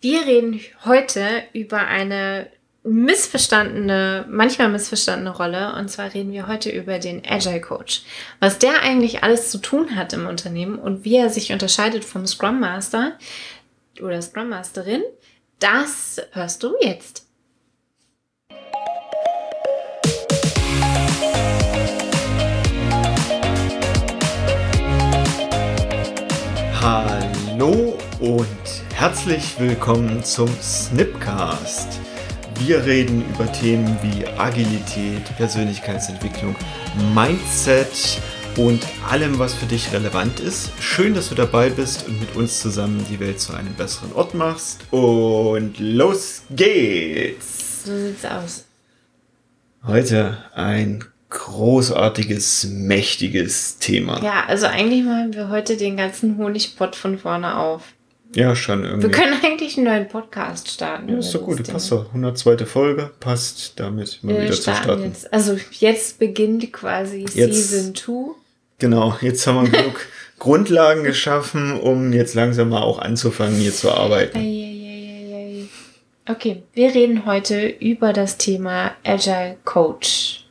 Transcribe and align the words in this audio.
Wir 0.00 0.26
reden 0.26 0.60
heute 0.84 1.42
über 1.54 1.80
eine 1.88 2.46
missverstandene, 2.84 4.26
manchmal 4.28 4.68
missverstandene 4.68 5.36
Rolle. 5.36 5.74
Und 5.74 5.90
zwar 5.90 6.14
reden 6.14 6.30
wir 6.30 6.46
heute 6.46 6.70
über 6.70 7.00
den 7.00 7.22
Agile 7.28 7.60
Coach. 7.60 8.02
Was 8.38 8.60
der 8.60 8.82
eigentlich 8.82 9.24
alles 9.24 9.50
zu 9.50 9.58
tun 9.58 9.96
hat 9.96 10.12
im 10.12 10.28
Unternehmen 10.28 10.78
und 10.78 11.04
wie 11.04 11.16
er 11.16 11.30
sich 11.30 11.52
unterscheidet 11.52 12.04
vom 12.04 12.28
Scrum 12.28 12.60
Master 12.60 13.18
oder 14.00 14.22
Scrum 14.22 14.50
Masterin, 14.50 15.02
das 15.58 16.22
hörst 16.30 16.62
du 16.62 16.76
jetzt. 16.80 17.26
Hallo 26.80 27.98
und 28.20 28.57
herzlich 28.98 29.60
willkommen 29.60 30.24
zum 30.24 30.48
Snipcast. 30.60 32.00
Wir 32.58 32.84
reden 32.84 33.24
über 33.32 33.50
Themen 33.52 33.96
wie 34.02 34.26
Agilität, 34.26 35.24
Persönlichkeitsentwicklung, 35.36 36.56
Mindset 37.14 38.20
und 38.56 38.84
allem, 39.08 39.38
was 39.38 39.54
für 39.54 39.66
dich 39.66 39.92
relevant 39.92 40.40
ist. 40.40 40.72
Schön, 40.80 41.14
dass 41.14 41.28
du 41.28 41.36
dabei 41.36 41.70
bist 41.70 42.08
und 42.08 42.18
mit 42.18 42.34
uns 42.34 42.58
zusammen 42.58 43.06
die 43.08 43.20
Welt 43.20 43.38
zu 43.38 43.54
einem 43.54 43.72
besseren 43.74 44.12
Ort 44.14 44.34
machst. 44.34 44.80
Und 44.90 45.78
los 45.78 46.42
geht's! 46.50 47.84
So 47.84 47.96
sieht's 47.96 48.24
aus. 48.24 48.64
Heute 49.86 50.38
ein 50.56 51.04
großartiges, 51.30 52.66
mächtiges 52.72 53.78
Thema. 53.78 54.20
Ja, 54.24 54.46
also 54.48 54.66
eigentlich 54.66 55.04
machen 55.04 55.34
wir 55.34 55.50
heute 55.50 55.76
den 55.76 55.96
ganzen 55.96 56.36
Honigpott 56.36 56.96
von 56.96 57.16
vorne 57.16 57.58
auf. 57.58 57.94
Ja, 58.34 58.54
schon 58.54 58.84
irgendwie. 58.84 59.04
Wir 59.04 59.10
können 59.10 59.34
eigentlich 59.42 59.76
einen 59.76 59.86
neuen 59.86 60.08
Podcast 60.08 60.70
starten. 60.70 61.08
Ja, 61.08 61.18
ist 61.18 61.34
doch 61.34 61.42
gut, 61.42 61.66
passt 61.66 61.90
doch. 61.90 62.06
102. 62.08 62.58
Folge 62.66 63.10
passt 63.20 63.80
damit 63.80 64.18
mal 64.22 64.34
wir 64.34 64.42
wieder 64.42 64.52
zu 64.52 64.62
starten. 64.74 65.04
Jetzt. 65.04 65.32
Also 65.32 65.56
jetzt 65.72 66.18
beginnt 66.18 66.70
quasi 66.72 67.26
Jetzt- 67.32 67.70
Season 67.70 67.94
2. 67.94 68.34
Genau, 68.80 69.16
jetzt 69.22 69.44
haben 69.46 69.62
wir 69.72 69.78
genug 69.80 70.00
Grundlagen 70.38 71.02
geschaffen, 71.02 71.80
um 71.80 72.12
jetzt 72.12 72.34
langsam 72.34 72.68
mal 72.68 72.82
auch 72.82 72.98
anzufangen, 73.00 73.56
hier 73.58 73.72
zu 73.72 73.90
arbeiten. 73.90 74.38
Okay, 76.30 76.62
wir 76.74 76.94
reden 76.94 77.24
heute 77.24 77.66
über 77.66 78.12
das 78.12 78.36
Thema 78.36 78.92
Agile 79.02 79.56
Coach. 79.64 80.44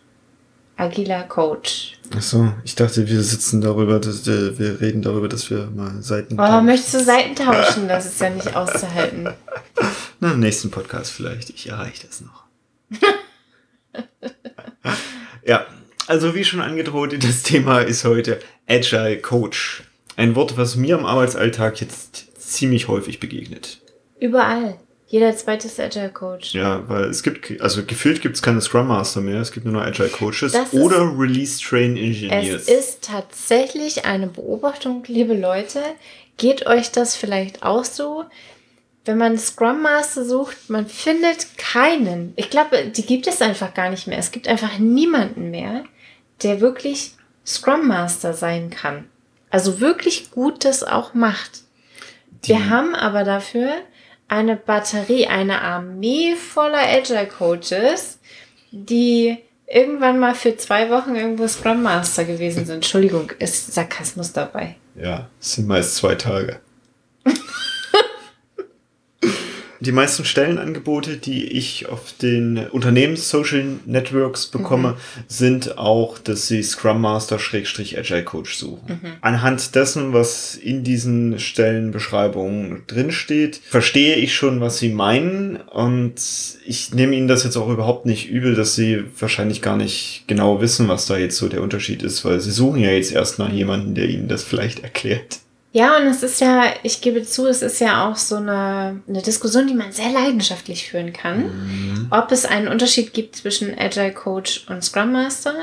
Agiler 0.76 1.24
Coach. 1.24 1.97
Achso, 2.16 2.54
ich 2.64 2.76
dachte, 2.76 3.08
wir 3.08 3.22
sitzen 3.22 3.62
darüber, 3.62 4.00
dass, 4.00 4.28
äh, 4.28 4.58
wir 4.58 4.80
reden 4.80 5.02
darüber, 5.02 5.28
dass 5.28 5.50
wir 5.50 5.70
mal 5.76 6.02
Seiten. 6.02 6.40
Oh, 6.40 6.62
möchtest 6.62 6.94
du 6.94 7.04
Seiten 7.04 7.36
tauschen? 7.36 7.88
Das 7.88 8.06
ist 8.06 8.22
ja 8.22 8.30
nicht 8.30 8.56
auszuhalten. 8.56 9.30
Na, 10.20 10.32
im 10.32 10.40
nächsten 10.40 10.72
Podcast 10.72 11.12
vielleicht. 11.12 11.50
Ich 11.50 11.68
erreiche 11.70 12.08
das 12.08 12.22
noch. 12.22 12.44
ja, 15.46 15.66
also 16.08 16.34
wie 16.34 16.44
schon 16.44 16.62
angedroht, 16.62 17.22
das 17.24 17.44
Thema 17.44 17.82
ist 17.82 18.06
heute 18.06 18.40
Agile 18.68 19.18
Coach. 19.18 19.84
Ein 20.16 20.36
Wort, 20.36 20.58
was 20.58 20.76
mir 20.76 20.98
im 20.98 21.06
Arbeitsalltag 21.06 21.82
jetzt 21.82 22.28
ziemlich 22.40 22.88
häufig 22.88 23.20
begegnet. 23.20 23.82
Überall. 24.20 24.80
Jeder 25.10 25.36
zweite 25.38 25.68
ist 25.68 25.80
Agile 25.80 26.10
Coach. 26.10 26.54
Ja, 26.54 26.84
weil 26.90 27.06
es 27.06 27.24
gibt, 27.24 27.62
also 27.62 27.84
gefühlt 27.86 28.22
gibt 28.22 28.36
es 28.36 28.42
keine 28.42 28.60
Scrum 28.60 28.88
Master 28.88 29.22
mehr, 29.22 29.40
es 29.40 29.54
gibt 29.54 29.66
nur 29.66 29.74
noch 29.76 29.82
Agile 29.82 30.10
Coaches 30.10 30.52
Das 30.52 30.74
ist- 30.74 30.82
oder 30.82 31.00
Release 31.18 31.62
Train 31.64 31.96
Engineers. 31.96 32.64
Es 32.64 32.68
ist 32.68 33.04
tatsächlich 33.06 34.06
eine 34.06 34.28
Beobachtung, 34.28 35.04
liebe 35.08 35.34
Leute. 35.34 35.82
Geht 36.36 36.68
euch 36.68 36.92
das 36.92 37.16
vielleicht 37.16 37.64
auch 37.64 37.86
so? 37.86 38.26
Wenn 39.06 39.18
man 39.18 39.38
Scrum 39.38 39.82
Master 39.82 40.26
sucht, 40.26 40.70
man 40.70 40.86
findet 40.88 41.58
keinen. 41.58 42.34
Ich 42.36 42.50
glaube, 42.50 42.88
die 42.88 43.06
gibt 43.06 43.28
es 43.28 43.42
einfach 43.42 43.74
gar 43.74 43.90
nicht 43.90 44.08
mehr. 44.08 44.18
Es 44.18 44.32
gibt 44.32 44.50
einfach 44.50 44.78
niemanden 44.78 45.50
mehr, 45.50 45.86
der 46.44 46.60
wirklich 46.60 47.14
Scrum 47.46 47.88
Master 47.88 48.34
sein 48.34 48.70
kann. 48.70 49.06
Also 49.50 49.80
wirklich 49.80 50.32
gut 50.32 50.66
das 50.66 50.84
auch 50.84 51.14
macht. 51.14 51.62
Wir 52.44 52.70
haben 52.70 52.94
aber 52.94 53.24
dafür 53.24 53.70
eine 54.28 54.56
Batterie, 54.56 55.28
eine 55.28 55.62
Armee 55.62 56.36
voller 56.36 56.80
Agile 56.80 57.28
Coaches, 57.28 58.20
die 58.72 59.38
irgendwann 59.66 60.20
mal 60.20 60.36
für 60.36 60.56
zwei 60.58 60.90
Wochen 60.90 61.16
irgendwo 61.16 61.48
Scrum 61.48 61.84
Master 61.84 62.26
gewesen 62.26 62.66
sind. 62.66 62.76
Entschuldigung, 62.76 63.32
ist 63.40 63.74
Sarkasmus 63.74 64.34
dabei. 64.34 64.76
Ja, 64.96 65.28
sind 65.40 65.68
meist 65.68 65.96
zwei 65.96 66.16
Tage. 66.16 66.60
Die 69.80 69.92
meisten 69.92 70.26
Stellenangebote, 70.26 71.18
die 71.18 71.46
ich 71.46 71.88
auf 71.88 72.14
den 72.22 72.58
Unternehmens-Social 72.58 73.64
Networks 73.86 74.48
bekomme, 74.48 74.96
sind 75.28 75.78
auch, 75.78 76.18
dass 76.18 76.48
sie 76.48 76.64
Scrum 76.64 77.02
Master 77.02 77.40
Schrägstrich 77.40 77.98
Agile 77.98 78.24
Coach 78.24 78.56
suchen. 78.56 79.00
Anhand 79.22 79.76
dessen, 79.76 80.14
was 80.14 80.56
in 80.56 80.84
diesen 80.84 81.40
Stellenbeschreibungen 81.40 82.84
drinsteht, 82.88 83.62
verstehe 83.70 84.16
ich 84.16 84.36
schon, 84.36 84.62
was 84.62 84.80
sie 84.80 84.90
meinen 84.90 85.58
und 85.58 86.16
ich 86.66 86.94
nehme 86.94 87.16
ihnen 87.16 87.28
das 87.28 87.44
jetzt 87.44 87.58
auch 87.58 87.70
überhaupt 87.70 88.06
nicht 88.06 88.30
übel, 88.30 88.56
dass 88.56 88.76
sie 88.76 89.04
wahrscheinlich 89.20 89.62
gar 89.62 89.78
nicht 89.78 90.24
genau 90.28 90.62
wissen, 90.62 90.88
was 90.88 91.06
da 91.06 91.18
jetzt 91.18 91.38
so 91.38 91.48
der 91.48 91.62
Unterschied 91.62 92.04
ist, 92.04 92.26
weil 92.26 92.40
sie 92.40 92.52
suchen 92.52 92.82
ja 92.82 92.92
jetzt 92.92 93.12
erst 93.12 93.40
nach 93.40 93.52
jemanden, 93.52 93.96
der 93.96 94.10
ihnen 94.10 94.28
das 94.28 94.44
vielleicht 94.44 94.80
erklärt. 94.80 95.40
Ja, 95.74 95.98
und 95.98 96.08
es 96.08 96.24
ist 96.24 96.42
ja, 96.42 96.64
ich 96.84 97.02
gebe 97.02 97.24
zu, 97.24 97.46
es 97.46 97.62
ist 97.62 97.80
ja 97.80 98.08
auch 98.10 98.16
so 98.16 98.38
eine, 98.38 99.02
eine 99.08 99.22
Diskussion, 99.22 99.68
die 99.68 99.74
man 99.74 99.92
sehr 99.92 100.12
leidenschaftlich 100.12 100.90
führen 100.90 101.14
kann. 101.14 102.08
Ob 102.10 102.32
es 102.32 102.46
einen 102.46 102.68
Unterschied 102.68 103.14
gibt 103.14 103.36
zwischen 103.36 103.78
Agile 103.78 104.14
Coach 104.14 104.66
und 104.70 104.84
Scrum 104.84 105.12
Master, 105.12 105.54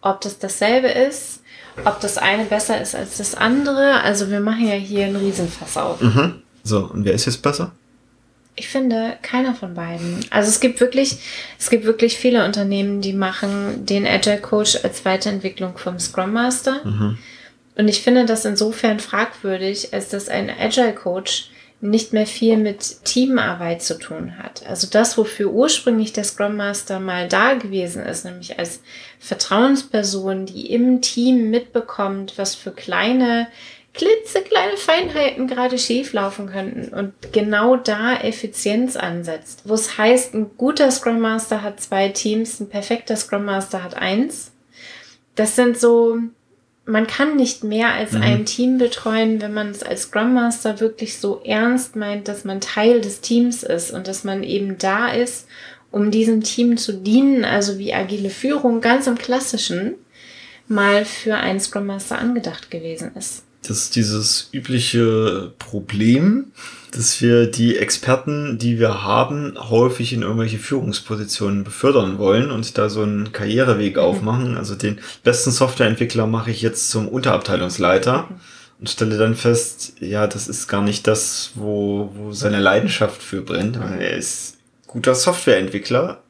ob 0.00 0.20
das 0.20 0.38
dasselbe 0.38 0.88
ist, 0.88 1.42
ob 1.84 2.00
das 2.00 2.18
eine 2.18 2.44
besser 2.44 2.80
ist 2.80 2.94
als 2.94 3.18
das 3.18 3.34
andere. 3.34 4.00
Also 4.02 4.30
wir 4.30 4.40
machen 4.40 4.66
ja 4.66 4.74
hier 4.74 5.06
einen 5.06 5.16
Riesenfass 5.16 5.76
auf. 5.76 6.00
Mhm. 6.00 6.42
So, 6.62 6.90
und 6.92 7.04
wer 7.04 7.12
ist 7.12 7.26
jetzt 7.26 7.42
besser? 7.42 7.72
Ich 8.54 8.68
finde 8.68 9.16
keiner 9.22 9.54
von 9.54 9.74
beiden. 9.74 10.24
Also 10.30 10.48
es 10.48 10.60
gibt 10.60 10.80
wirklich, 10.80 11.18
es 11.58 11.70
gibt 11.70 11.84
wirklich 11.84 12.16
viele 12.16 12.44
Unternehmen, 12.44 13.00
die 13.00 13.12
machen 13.12 13.86
den 13.86 14.06
Agile 14.06 14.40
Coach 14.40 14.78
als 14.82 15.04
Weiterentwicklung 15.04 15.78
vom 15.78 15.98
Scrum 15.98 16.32
Master. 16.32 16.80
Und 17.78 17.88
ich 17.88 18.02
finde 18.02 18.26
das 18.26 18.44
insofern 18.44 18.98
fragwürdig, 18.98 19.94
als 19.94 20.08
dass 20.08 20.28
ein 20.28 20.50
Agile 20.50 20.92
Coach 20.92 21.48
nicht 21.80 22.12
mehr 22.12 22.26
viel 22.26 22.56
mit 22.56 23.04
Teamarbeit 23.04 23.82
zu 23.82 23.96
tun 23.98 24.36
hat. 24.36 24.66
Also 24.66 24.88
das, 24.90 25.16
wofür 25.16 25.50
ursprünglich 25.52 26.12
der 26.12 26.24
Scrum 26.24 26.56
Master 26.56 26.98
mal 26.98 27.28
da 27.28 27.54
gewesen 27.54 28.04
ist, 28.04 28.24
nämlich 28.24 28.58
als 28.58 28.80
Vertrauensperson, 29.20 30.46
die 30.46 30.72
im 30.72 31.00
Team 31.02 31.50
mitbekommt, 31.50 32.36
was 32.36 32.56
für 32.56 32.72
kleine, 32.72 33.46
klitzekleine 33.94 34.76
Feinheiten 34.76 35.46
gerade 35.46 35.78
schief 35.78 36.12
laufen 36.12 36.48
könnten 36.50 36.92
und 36.92 37.12
genau 37.32 37.76
da 37.76 38.16
Effizienz 38.16 38.96
ansetzt. 38.96 39.62
Wo 39.66 39.74
es 39.74 39.96
heißt, 39.96 40.34
ein 40.34 40.50
guter 40.56 40.90
Scrum 40.90 41.20
Master 41.20 41.62
hat 41.62 41.80
zwei 41.80 42.08
Teams, 42.08 42.58
ein 42.58 42.68
perfekter 42.68 43.14
Scrum 43.14 43.44
Master 43.44 43.84
hat 43.84 43.94
eins. 43.94 44.50
Das 45.36 45.54
sind 45.54 45.78
so, 45.78 46.18
man 46.88 47.06
kann 47.06 47.36
nicht 47.36 47.64
mehr 47.64 47.92
als 47.92 48.14
ein 48.14 48.46
Team 48.46 48.78
betreuen, 48.78 49.42
wenn 49.42 49.52
man 49.52 49.68
es 49.68 49.82
als 49.82 50.02
Scrum 50.02 50.32
Master 50.32 50.80
wirklich 50.80 51.18
so 51.18 51.42
ernst 51.44 51.96
meint, 51.96 52.28
dass 52.28 52.44
man 52.44 52.62
Teil 52.62 53.02
des 53.02 53.20
Teams 53.20 53.62
ist 53.62 53.90
und 53.90 54.08
dass 54.08 54.24
man 54.24 54.42
eben 54.42 54.78
da 54.78 55.08
ist, 55.10 55.46
um 55.90 56.10
diesem 56.10 56.42
Team 56.42 56.78
zu 56.78 56.94
dienen, 56.94 57.44
also 57.44 57.78
wie 57.78 57.92
agile 57.92 58.30
Führung 58.30 58.80
ganz 58.80 59.06
im 59.06 59.18
klassischen 59.18 59.96
mal 60.66 61.04
für 61.04 61.36
einen 61.36 61.60
Scrum 61.60 61.86
Master 61.86 62.18
angedacht 62.18 62.70
gewesen 62.70 63.12
ist. 63.16 63.44
Das 63.62 63.78
ist 63.78 63.96
dieses 63.96 64.48
übliche 64.52 65.52
Problem, 65.58 66.52
dass 66.92 67.20
wir 67.20 67.46
die 67.46 67.76
Experten, 67.76 68.58
die 68.58 68.78
wir 68.78 69.02
haben, 69.02 69.54
häufig 69.58 70.12
in 70.12 70.22
irgendwelche 70.22 70.58
Führungspositionen 70.58 71.64
befördern 71.64 72.18
wollen 72.18 72.50
und 72.50 72.78
da 72.78 72.88
so 72.88 73.02
einen 73.02 73.32
Karriereweg 73.32 73.98
aufmachen. 73.98 74.56
Also 74.56 74.74
den 74.74 75.00
besten 75.22 75.50
Softwareentwickler 75.50 76.26
mache 76.26 76.50
ich 76.50 76.62
jetzt 76.62 76.90
zum 76.90 77.08
Unterabteilungsleiter 77.08 78.28
und 78.80 78.88
stelle 78.88 79.18
dann 79.18 79.34
fest, 79.34 79.94
ja, 80.00 80.26
das 80.26 80.48
ist 80.48 80.68
gar 80.68 80.82
nicht 80.82 81.06
das, 81.06 81.50
wo, 81.54 82.12
wo 82.14 82.32
seine 82.32 82.60
Leidenschaft 82.60 83.22
für 83.22 83.42
brennt, 83.42 83.78
weil 83.80 84.00
er 84.00 84.16
ist 84.16 84.56
guter 84.86 85.14
Softwareentwickler. 85.14 86.22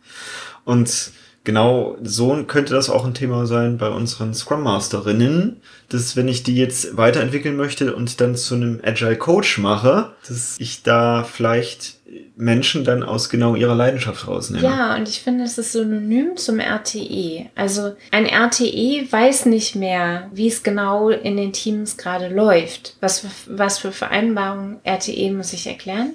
Und 0.64 1.12
genau 1.48 1.96
so 2.02 2.44
könnte 2.44 2.74
das 2.74 2.90
auch 2.90 3.06
ein 3.06 3.14
Thema 3.14 3.46
sein 3.46 3.78
bei 3.78 3.88
unseren 3.88 4.34
Scrum 4.34 4.62
Masterinnen, 4.62 5.62
dass 5.88 6.14
wenn 6.14 6.28
ich 6.28 6.42
die 6.42 6.54
jetzt 6.56 6.98
weiterentwickeln 6.98 7.56
möchte 7.56 7.96
und 7.96 8.20
dann 8.20 8.36
zu 8.36 8.54
einem 8.54 8.80
Agile 8.84 9.16
Coach 9.16 9.56
mache, 9.56 10.10
dass 10.28 10.56
ich 10.58 10.82
da 10.82 11.24
vielleicht 11.24 11.94
Menschen 12.36 12.84
dann 12.84 13.02
aus 13.02 13.30
genau 13.30 13.54
ihrer 13.54 13.74
Leidenschaft 13.74 14.28
rausnehme. 14.28 14.62
Ja, 14.62 14.94
und 14.96 15.08
ich 15.08 15.20
finde, 15.20 15.44
es 15.44 15.56
ist 15.58 15.72
synonym 15.72 16.36
zum 16.36 16.58
RTE. 16.60 17.46
Also 17.54 17.94
ein 18.12 18.26
RTE 18.26 19.06
weiß 19.10 19.46
nicht 19.46 19.74
mehr, 19.74 20.28
wie 20.32 20.48
es 20.48 20.62
genau 20.62 21.08
in 21.08 21.36
den 21.38 21.52
Teams 21.54 21.96
gerade 21.96 22.28
läuft. 22.28 22.96
Was, 23.00 23.20
für- 23.20 23.28
was 23.58 23.78
für 23.78 23.92
Vereinbarungen 23.92 24.78
RTE 24.84 25.32
muss 25.32 25.52
ich 25.54 25.66
erklären. 25.66 26.12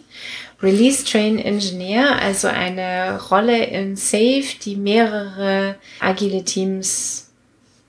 Release 0.64 1.04
Train 1.04 1.38
Engineer, 1.38 2.20
also 2.22 2.48
eine 2.48 3.22
Rolle 3.30 3.66
in 3.66 3.98
Safe, 3.98 4.46
die 4.64 4.78
mehrere 4.78 5.76
agile 6.00 6.44
Teams 6.44 7.30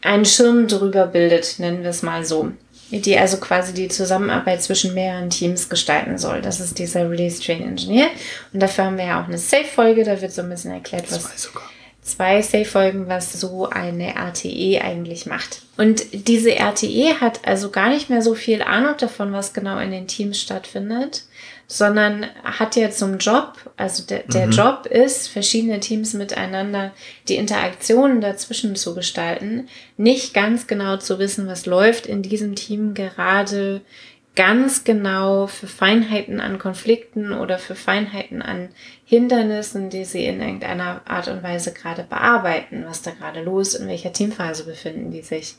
einen 0.02 0.24
Schirm 0.24 0.66
drüber 0.66 1.06
bildet, 1.06 1.58
nennen 1.58 1.82
wir 1.82 1.90
es 1.90 2.02
mal 2.02 2.24
so. 2.24 2.50
Die 2.90 3.16
also 3.16 3.38
quasi 3.38 3.72
die 3.72 3.88
Zusammenarbeit 3.88 4.62
zwischen 4.62 4.92
mehreren 4.92 5.30
Teams 5.30 5.68
gestalten 5.68 6.18
soll. 6.18 6.42
Das 6.42 6.60
ist 6.60 6.78
dieser 6.78 7.10
Release 7.10 7.42
Train 7.42 7.62
Engineer. 7.62 8.08
Und 8.52 8.60
dafür 8.60 8.84
haben 8.84 8.98
wir 8.98 9.06
ja 9.06 9.22
auch 9.22 9.26
eine 9.26 9.38
Safe-Folge, 9.38 10.04
da 10.04 10.20
wird 10.20 10.32
so 10.32 10.42
ein 10.42 10.50
bisschen 10.50 10.72
erklärt, 10.72 11.10
was. 11.10 11.22
Zwei 11.22 11.36
sogar 11.36 11.73
zwei 12.04 12.42
Safe-Folgen, 12.42 13.08
was 13.08 13.32
so 13.32 13.68
eine 13.68 14.14
RTE 14.14 14.82
eigentlich 14.82 15.24
macht. 15.26 15.62
Und 15.76 16.28
diese 16.28 16.54
RTE 16.54 17.20
hat 17.20 17.48
also 17.48 17.70
gar 17.70 17.88
nicht 17.88 18.10
mehr 18.10 18.22
so 18.22 18.34
viel 18.34 18.62
Ahnung 18.62 18.94
davon, 18.98 19.32
was 19.32 19.54
genau 19.54 19.78
in 19.78 19.90
den 19.90 20.06
Teams 20.06 20.38
stattfindet, 20.38 21.24
sondern 21.66 22.26
hat 22.44 22.76
so 22.92 23.06
einen 23.06 23.18
Job, 23.18 23.54
also 23.78 24.04
der, 24.04 24.24
der 24.24 24.46
mhm. 24.46 24.52
Job 24.52 24.86
ist, 24.86 25.28
verschiedene 25.28 25.80
Teams 25.80 26.12
miteinander 26.12 26.92
die 27.26 27.36
Interaktionen 27.36 28.20
dazwischen 28.20 28.76
zu 28.76 28.94
gestalten, 28.94 29.68
nicht 29.96 30.34
ganz 30.34 30.66
genau 30.66 30.98
zu 30.98 31.18
wissen, 31.18 31.48
was 31.48 31.64
läuft 31.64 32.04
in 32.04 32.22
diesem 32.22 32.54
Team 32.54 32.92
gerade 32.92 33.80
ganz 34.36 34.82
genau 34.84 35.46
für 35.46 35.68
Feinheiten 35.68 36.40
an 36.40 36.58
Konflikten 36.58 37.32
oder 37.32 37.58
für 37.58 37.76
Feinheiten 37.76 38.42
an 38.42 38.70
Hindernissen, 39.04 39.90
die 39.90 40.04
sie 40.04 40.24
in 40.24 40.40
irgendeiner 40.40 41.02
Art 41.04 41.28
und 41.28 41.42
Weise 41.42 41.72
gerade 41.72 42.02
bearbeiten, 42.02 42.84
was 42.86 43.02
da 43.02 43.12
gerade 43.12 43.42
los, 43.42 43.74
in 43.74 43.86
welcher 43.86 44.12
Teamphase 44.12 44.64
befinden 44.64 45.10
die 45.12 45.22
sich. 45.22 45.56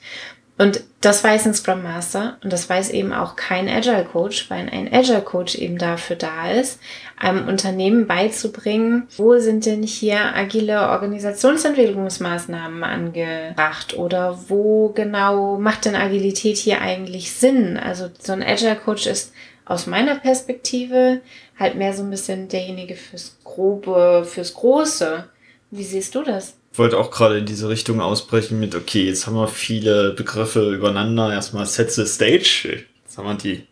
Und 0.58 0.84
das 1.02 1.22
weiß 1.22 1.48
ein 1.48 1.54
Scrum 1.54 1.84
Master 1.84 2.38
und 2.42 2.54
das 2.54 2.70
weiß 2.70 2.92
eben 2.92 3.12
auch 3.12 3.36
kein 3.36 3.68
Agile 3.68 4.06
Coach, 4.06 4.50
weil 4.50 4.70
ein 4.70 4.92
Agile 4.92 5.22
Coach 5.22 5.56
eben 5.56 5.78
dafür 5.78 6.16
da 6.16 6.50
ist, 6.50 6.80
einem 7.18 7.50
Unternehmen 7.50 8.08
beizubringen, 8.08 9.08
wo 9.18 9.38
sind 9.38 9.66
denn 9.66 9.84
hier 9.84 10.34
agile 10.34 10.90
Organisationsentwicklungsmaßnahmen 10.92 12.84
angebracht 12.86 13.98
oder 13.98 14.40
wo 14.48 14.90
genau 14.90 15.58
macht 15.60 15.84
denn 15.86 15.96
Agilität 15.96 16.56
hier 16.56 16.80
eigentlich 16.82 17.34
Sinn? 17.34 17.78
Also 17.78 18.10
so 18.18 18.32
ein 18.32 18.42
Agile 18.42 18.78
Coach 18.78 19.08
ist 19.08 19.34
aus 19.66 19.88
meiner 19.88 20.16
Perspektive 20.16 21.20
halt 21.60 21.76
mehr 21.76 21.94
so 21.94 22.04
ein 22.04 22.12
bisschen 22.12 22.48
derjenige 22.48 22.96
fürs 22.96 23.38
Grobe, 23.44 24.26
fürs 24.26 24.54
Große. 24.54 25.26
Wie 25.72 25.84
siehst 25.84 26.16
du 26.16 26.24
das? 26.24 26.56
Ich 26.76 26.80
wollte 26.80 26.98
auch 26.98 27.10
gerade 27.10 27.38
in 27.38 27.46
diese 27.46 27.70
Richtung 27.70 28.02
ausbrechen 28.02 28.60
mit, 28.60 28.76
okay, 28.76 29.06
jetzt 29.06 29.28
haben 29.28 29.38
wir 29.38 29.48
viele 29.48 30.12
Begriffe 30.12 30.74
übereinander. 30.74 31.32
Erstmal 31.32 31.66
set 31.66 31.90
the 31.90 32.06
stage. 32.06 32.84
Jetzt 33.06 33.18
haben 33.18 33.26
wir 33.26 33.36
die 33.36 33.66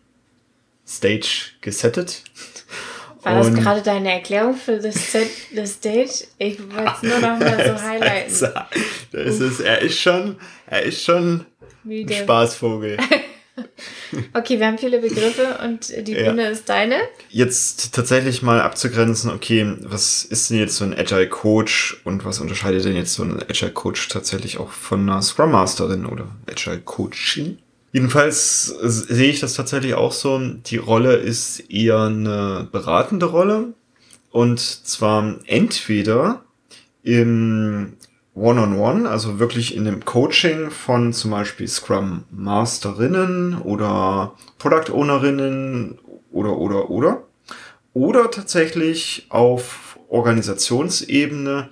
Stage 0.88 1.50
gesettet. 1.60 2.22
War 3.22 3.34
das 3.34 3.52
gerade 3.52 3.82
deine 3.82 4.10
Erklärung 4.10 4.54
für 4.54 4.78
das 4.78 5.12
Set, 5.12 5.28
the 5.54 5.66
Stage? 5.66 6.24
Ich 6.38 6.58
wollte 6.74 6.92
es 6.96 7.02
nur 7.02 7.18
noch 7.18 7.38
mal 7.38 7.76
so 7.76 7.82
highlighten. 7.86 8.54
Das 9.12 9.38
ist, 9.38 9.60
er 9.60 9.82
ist 9.82 10.00
schon, 10.00 10.36
er 10.66 10.82
ist 10.84 11.04
schon 11.04 11.44
ein 11.84 12.08
Spaßvogel. 12.10 12.96
okay, 14.34 14.58
wir 14.58 14.66
haben 14.66 14.78
viele 14.78 15.00
Begriffe 15.00 15.58
und 15.64 15.88
die 16.06 16.14
Bühne 16.14 16.42
ja. 16.42 16.48
ist 16.48 16.68
deine. 16.68 16.96
Jetzt 17.30 17.94
tatsächlich 17.94 18.42
mal 18.42 18.60
abzugrenzen, 18.60 19.30
okay, 19.30 19.76
was 19.80 20.24
ist 20.24 20.50
denn 20.50 20.58
jetzt 20.58 20.76
so 20.76 20.84
ein 20.84 20.96
Agile 20.98 21.28
Coach 21.28 22.00
und 22.04 22.24
was 22.24 22.40
unterscheidet 22.40 22.84
denn 22.84 22.96
jetzt 22.96 23.14
so 23.14 23.22
ein 23.22 23.42
Agile 23.42 23.72
Coach 23.72 24.08
tatsächlich 24.08 24.58
auch 24.58 24.70
von 24.70 25.08
einer 25.08 25.22
Scrum 25.22 25.52
Masterin 25.52 26.06
oder 26.06 26.28
Agile 26.50 26.80
Coachin? 26.80 27.58
Jedenfalls 27.92 28.74
sehe 28.82 29.30
ich 29.30 29.38
das 29.38 29.54
tatsächlich 29.54 29.94
auch 29.94 30.10
so. 30.10 30.40
Die 30.40 30.78
Rolle 30.78 31.14
ist 31.14 31.70
eher 31.70 32.00
eine 32.00 32.68
beratende 32.72 33.26
Rolle. 33.26 33.74
Und 34.30 34.58
zwar 34.58 35.36
entweder 35.46 36.44
im 37.04 37.92
One-on-One, 38.34 38.76
-on 38.76 39.02
-one, 39.02 39.06
also 39.06 39.38
wirklich 39.38 39.76
in 39.76 39.84
dem 39.84 40.04
Coaching 40.04 40.70
von 40.70 41.12
zum 41.12 41.30
Beispiel 41.30 41.68
Scrum 41.68 42.24
Masterinnen 42.30 43.58
oder 43.62 44.34
Product 44.58 44.92
Ownerinnen 44.92 45.98
oder, 46.32 46.56
oder, 46.56 46.90
oder. 46.90 47.22
Oder 47.92 48.30
tatsächlich 48.30 49.26
auf 49.28 49.98
Organisationsebene 50.08 51.68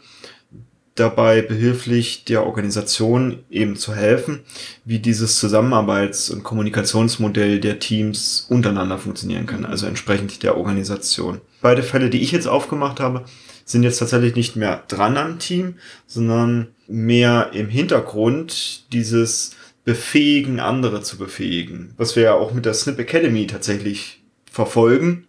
dabei 0.95 1.41
behilflich, 1.41 2.25
der 2.25 2.47
Organisation 2.47 3.45
eben 3.51 3.77
zu 3.77 3.95
helfen, 3.95 4.41
wie 4.85 4.99
dieses 4.99 5.41
Zusammenarbeits- 5.41 6.31
und 6.31 6.45
Kommunikationsmodell 6.45 7.61
der 7.61 7.79
Teams 7.79 8.47
untereinander 8.51 8.99
funktionieren 8.99 9.47
kann, 9.47 9.65
also 9.65 9.87
entsprechend 9.87 10.43
der 10.43 10.57
Organisation. 10.57 11.41
Beide 11.61 11.83
Fälle, 11.83 12.11
die 12.11 12.21
ich 12.21 12.33
jetzt 12.33 12.47
aufgemacht 12.47 13.01
habe, 13.01 13.25
sind 13.65 13.83
jetzt 13.83 13.99
tatsächlich 13.99 14.35
nicht 14.35 14.57
mehr 14.57 14.83
dran 14.89 15.17
am 15.17 15.39
Team, 15.39 15.77
sondern 16.07 16.69
mehr 16.87 17.51
im 17.53 17.69
Hintergrund 17.69 18.93
dieses 18.93 19.57
Befähigen, 19.85 20.61
andere 20.61 21.03
zu 21.03 21.19
befähigen. 21.19 21.95
Was 21.97 22.15
wir 22.17 22.23
ja 22.23 22.35
auch 22.35 22.53
mit 22.53 22.67
der 22.67 22.75
Snip 22.75 22.99
Academy 22.99 23.47
tatsächlich 23.47 24.23
verfolgen, 24.51 25.27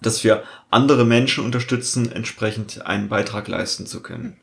dass 0.00 0.22
wir 0.22 0.44
andere 0.70 1.04
Menschen 1.04 1.44
unterstützen, 1.44 2.12
entsprechend 2.12 2.86
einen 2.86 3.08
Beitrag 3.08 3.48
leisten 3.48 3.86
zu 3.86 4.02
können. 4.02 4.36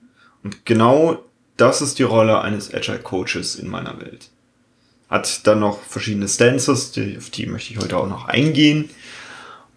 Und 0.44 0.66
genau 0.66 1.24
das 1.58 1.82
ist 1.82 2.00
die 2.00 2.04
Rolle 2.04 2.42
eines 2.42 2.74
Agile 2.74 3.00
Coaches 3.00 3.56
in 3.56 3.70
meiner 3.70 4.00
Welt. 4.02 4.30
Hat 5.10 5.46
dann 5.46 5.60
noch 5.60 5.82
verschiedene 5.84 6.28
Stances, 6.28 6.92
die, 6.92 7.18
auf 7.18 7.30
die 7.30 7.46
möchte 7.46 7.72
ich 7.72 7.80
heute 7.80 7.98
auch 7.98 8.10
noch 8.10 8.26
eingehen. 8.26 8.90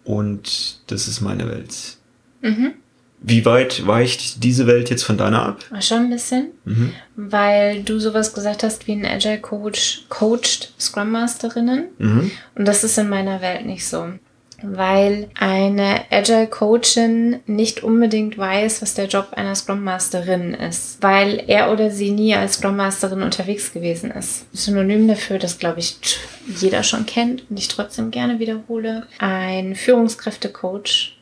Und 0.03 0.81
das 0.87 1.07
ist 1.07 1.21
meine 1.21 1.47
Welt. 1.47 1.97
Mhm. 2.41 2.73
Wie 3.19 3.45
weit 3.45 3.87
weicht 3.87 4.43
diese 4.43 4.67
Welt 4.67 4.89
jetzt 4.89 5.03
von 5.03 5.17
deiner 5.17 5.43
ab? 5.43 5.65
Schon 5.79 6.03
ein 6.03 6.09
bisschen, 6.09 6.51
mhm. 6.65 6.93
weil 7.15 7.81
du 7.83 7.99
sowas 7.99 8.33
gesagt 8.33 8.63
hast 8.63 8.87
wie 8.87 8.93
ein 8.93 9.05
Agile 9.05 9.39
Coach 9.39 10.05
coacht 10.09 10.73
Scrum 10.79 11.11
Masterinnen. 11.11 11.87
Mhm. 11.97 12.31
Und 12.55 12.65
das 12.67 12.83
ist 12.83 12.97
in 12.97 13.09
meiner 13.09 13.41
Welt 13.41 13.65
nicht 13.65 13.87
so. 13.87 14.07
Weil 14.63 15.29
eine 15.35 16.05
Agile 16.09 16.47
Coachin 16.47 17.41
nicht 17.45 17.83
unbedingt 17.83 18.37
weiß, 18.37 18.81
was 18.81 18.95
der 18.95 19.05
Job 19.05 19.29
einer 19.33 19.53
Scrum 19.53 19.83
Masterin 19.83 20.55
ist, 20.55 21.01
weil 21.01 21.43
er 21.45 21.71
oder 21.71 21.91
sie 21.91 22.09
nie 22.09 22.33
als 22.33 22.53
Scrum 22.53 22.75
Masterin 22.75 23.21
unterwegs 23.21 23.71
gewesen 23.71 24.09
ist. 24.09 24.45
Synonym 24.53 25.07
dafür, 25.07 25.37
das 25.37 25.59
glaube 25.59 25.79
ich 25.79 25.97
jeder 26.59 26.81
schon 26.81 27.05
kennt 27.05 27.43
und 27.49 27.59
ich 27.59 27.67
trotzdem 27.67 28.09
gerne 28.09 28.39
wiederhole. 28.39 29.05
Ein 29.19 29.75
Führungskräftecoach 29.75 31.16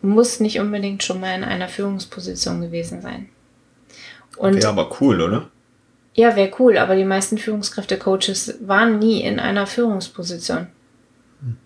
muss 0.00 0.40
nicht 0.40 0.60
unbedingt 0.60 1.02
schon 1.02 1.20
mal 1.20 1.34
in 1.34 1.44
einer 1.44 1.68
Führungsposition 1.68 2.60
gewesen 2.60 3.02
sein. 3.02 3.28
Wäre 4.40 4.68
aber 4.68 4.90
cool, 5.00 5.20
oder? 5.20 5.50
Ja, 6.14 6.36
wäre 6.36 6.50
cool, 6.58 6.78
aber 6.78 6.96
die 6.96 7.04
meisten 7.04 7.38
Führungskräfte-Coaches 7.38 8.58
waren 8.60 8.98
nie 8.98 9.22
in 9.22 9.38
einer 9.38 9.66
Führungsposition. 9.66 10.68
Hm. 11.40 11.56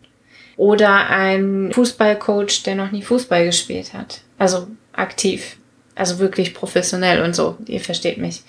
Oder 0.56 1.08
ein 1.08 1.70
Fußballcoach, 1.72 2.62
der 2.64 2.74
noch 2.74 2.90
nie 2.90 3.02
Fußball 3.02 3.44
gespielt 3.44 3.94
hat. 3.94 4.20
Also 4.38 4.68
aktiv. 4.92 5.56
Also 5.94 6.18
wirklich 6.18 6.54
professionell 6.54 7.22
und 7.22 7.34
so. 7.34 7.56
Ihr 7.66 7.80
versteht 7.80 8.18
mich. 8.18 8.42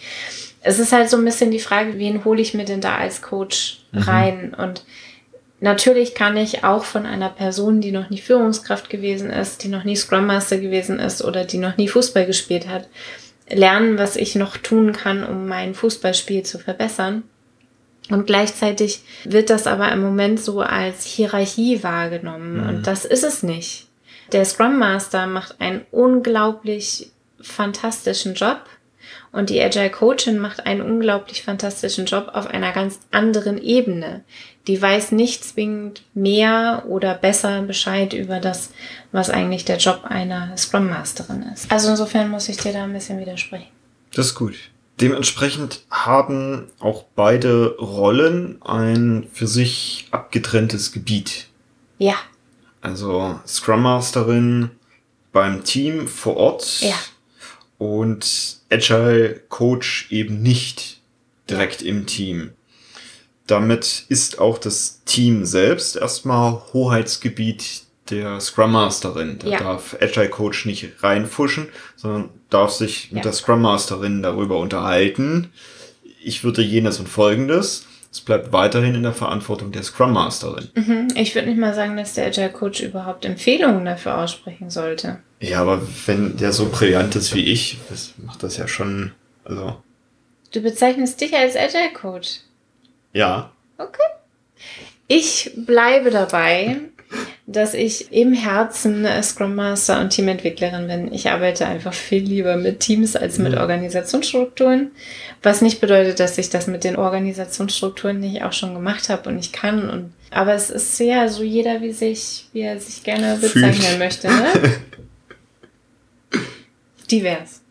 Es 0.62 0.80
ist 0.80 0.94
halt 0.94 1.10
so 1.10 1.18
ein 1.18 1.26
bisschen 1.26 1.52
die 1.52 1.60
Frage, 1.60 1.98
wen 1.98 2.24
hole 2.24 2.42
ich 2.42 2.54
mir 2.54 2.66
denn 2.66 2.82
da 2.82 2.98
als 2.98 3.22
Coach 3.22 3.82
mhm. 3.92 4.00
rein? 4.00 4.48
Mhm. 4.48 4.64
Und 4.64 4.86
Natürlich 5.64 6.14
kann 6.14 6.36
ich 6.36 6.66
auch 6.66 6.84
von 6.84 7.06
einer 7.06 7.30
Person, 7.30 7.80
die 7.80 7.94
noch 7.94 8.10
nie 8.10 8.18
Führungskraft 8.18 8.90
gewesen 8.90 9.30
ist, 9.30 9.64
die 9.64 9.70
noch 9.70 9.86
nie 9.86 9.96
Scrum 9.96 10.26
Master 10.26 10.58
gewesen 10.58 11.00
ist 11.00 11.24
oder 11.24 11.46
die 11.46 11.58
noch 11.58 11.78
nie 11.78 11.88
Fußball 11.88 12.26
gespielt 12.26 12.68
hat, 12.68 12.90
lernen, 13.50 13.98
was 13.98 14.18
ich 14.18 14.36
noch 14.36 14.58
tun 14.58 14.92
kann, 14.92 15.24
um 15.24 15.48
mein 15.48 15.74
Fußballspiel 15.74 16.44
zu 16.44 16.60
verbessern. 16.60 17.24
Und 18.10 18.28
gleichzeitig 18.28 19.04
wird 19.24 19.50
das 19.50 19.66
aber 19.66 19.90
im 19.94 20.02
Moment 20.02 20.42
so 20.42 20.60
als 20.60 21.06
Hierarchie 21.06 21.82
wahrgenommen. 21.82 22.58
Mhm. 22.58 22.68
Und 22.68 22.88
das 22.88 23.06
ist 23.06 23.24
es 23.24 23.42
nicht. 23.42 23.88
Der 24.34 24.44
Scrum 24.44 24.78
Master 24.78 25.28
macht 25.28 25.62
einen 25.62 25.86
unglaublich 25.92 27.10
fantastischen 27.40 28.34
Job 28.34 28.66
und 29.32 29.50
die 29.50 29.62
Agile 29.62 29.90
Coachin 29.90 30.40
macht 30.40 30.66
einen 30.66 30.82
unglaublich 30.82 31.44
fantastischen 31.44 32.06
Job 32.06 32.32
auf 32.34 32.48
einer 32.48 32.74
ganz 32.74 33.00
anderen 33.12 33.58
Ebene. 33.58 34.26
Die 34.68 34.82
weiß 34.82 35.12
nicht 35.12 35.44
zwingend 35.44 36.04
mehr 36.14 36.86
oder 36.88 37.16
besser 37.16 37.62
Bescheid 37.64 38.14
über 38.14 38.40
das, 38.40 38.70
was 39.12 39.30
eigentlich 39.30 39.66
der 39.66 39.78
Job 39.78 40.02
einer 40.06 40.56
Scrum 40.58 40.90
Masterin 40.90 41.44
ist. 41.54 41.72
Also 41.72 41.90
insofern 41.90 42.30
muss 42.30 42.48
ich 42.48 42.58
dir 42.58 42.72
da 42.72 42.84
ein 42.84 42.94
bisschen 42.94 43.20
widersprechen. 43.20 43.68
Das 44.14 44.28
ist 44.28 44.36
gut. 44.36 44.56
Dementsprechend 45.02 45.84
haben 45.90 46.68
auch 46.80 47.04
beide 47.16 47.76
Rollen 47.78 48.62
ein 48.62 49.28
für 49.34 49.48
sich 49.48 50.08
abgetrenntes 50.12 50.92
Gebiet. 50.92 51.48
Ja. 51.98 52.16
Also 52.80 53.40
Scrum 53.46 53.82
Masterin 53.82 54.70
beim 55.32 55.64
Team 55.64 56.08
vor 56.08 56.38
Ort. 56.38 56.82
Ja 56.82 56.96
und 57.84 58.60
Agile 58.70 59.42
Coach 59.50 60.08
eben 60.10 60.42
nicht 60.42 61.02
direkt 61.50 61.82
im 61.82 62.06
Team. 62.06 62.54
Damit 63.48 64.06
ist 64.10 64.40
auch 64.40 64.58
das 64.58 65.02
Team 65.06 65.46
selbst 65.46 65.96
erstmal 65.98 66.62
Hoheitsgebiet 66.74 67.82
der 68.10 68.40
Scrum 68.40 68.72
Masterin. 68.72 69.38
Da 69.40 69.48
Ja. 69.48 69.60
darf 69.60 69.96
Agile 70.00 70.30
Coach 70.30 70.66
nicht 70.66 71.04
reinfuschen, 71.04 71.68
sondern 71.96 72.30
darf 72.50 72.72
sich 72.72 73.12
mit 73.12 73.18
Ja. 73.18 73.24
der 73.24 73.34
Scrum 73.34 73.62
Masterin 73.62 74.22
darüber 74.24 74.60
unterhalten. 74.60 75.52
Ich 76.24 76.44
würde 76.44 76.62
jenes 76.62 77.00
und 77.00 77.10
folgendes. 77.10 77.86
Es 78.12 78.22
bleibt 78.22 78.54
weiterhin 78.54 78.94
in 78.96 79.04
der 79.04 79.14
Verantwortung 79.14 79.72
der 79.72 79.84
Scrum 79.84 80.14
Masterin. 80.14 80.70
Mhm. 80.76 81.08
Ich 81.16 81.34
würde 81.34 81.50
nicht 81.50 81.60
mal 81.60 81.74
sagen, 81.74 81.98
dass 81.98 82.14
der 82.14 82.28
Agile 82.28 82.52
Coach 82.52 82.80
überhaupt 82.82 83.26
Empfehlungen 83.26 83.86
dafür 83.86 84.20
aussprechen 84.20 84.70
sollte. 84.70 85.20
Ja, 85.40 85.62
aber 85.62 85.82
wenn 86.06 86.38
der 86.38 86.54
so 86.54 86.70
brillant 86.70 87.16
ist 87.16 87.34
wie 87.34 87.44
ich, 87.46 87.78
das 87.90 88.14
macht 88.24 88.44
das 88.44 88.58
ja 88.58 88.68
schon, 88.68 89.12
also, 89.44 89.78
Du 90.54 90.62
bezeichnest 90.62 91.20
dich 91.20 91.36
als 91.36 91.56
Agile 91.56 91.92
Coach. 91.94 92.42
Ja. 93.14 93.52
Okay. 93.78 94.02
Ich 95.08 95.52
bleibe 95.56 96.10
dabei, 96.10 96.78
dass 97.46 97.74
ich 97.74 98.12
im 98.12 98.34
Herzen 98.34 99.06
Scrum 99.22 99.54
Master 99.56 100.00
und 100.00 100.10
Teamentwicklerin 100.12 100.88
bin. 100.88 101.14
Ich 101.14 101.30
arbeite 101.30 101.68
einfach 101.68 101.94
viel 101.94 102.24
lieber 102.24 102.56
mit 102.56 102.80
Teams 102.80 103.16
als 103.16 103.38
mit 103.38 103.52
Mhm. 103.54 103.60
Organisationsstrukturen. 103.60 104.92
Was 105.44 105.62
nicht 105.62 105.82
bedeutet, 105.82 106.20
dass 106.20 106.38
ich 106.38 106.50
das 106.50 106.68
mit 106.68 106.84
den 106.84 106.96
Organisationsstrukturen 106.96 108.20
nicht 108.20 108.44
auch 108.44 108.54
schon 108.54 108.74
gemacht 108.74 109.10
habe 109.10 109.30
und 109.30 109.38
ich 109.38 109.52
kann. 109.52 109.90
Und, 109.90 110.14
aber 110.32 110.54
es 110.54 110.70
ist 110.70 110.98
ja 111.00 111.28
so 111.28 111.44
jeder, 111.44 111.82
wie 111.82 111.92
sich, 111.92 112.48
wie 112.54 112.62
er 112.62 112.80
sich 112.80 113.04
gerne 113.04 113.36
bezeichnen 113.38 113.74
Fühlt. 113.74 114.00
möchte. 114.00 114.28
Ne? 114.30 114.48
Divers. 117.12 117.62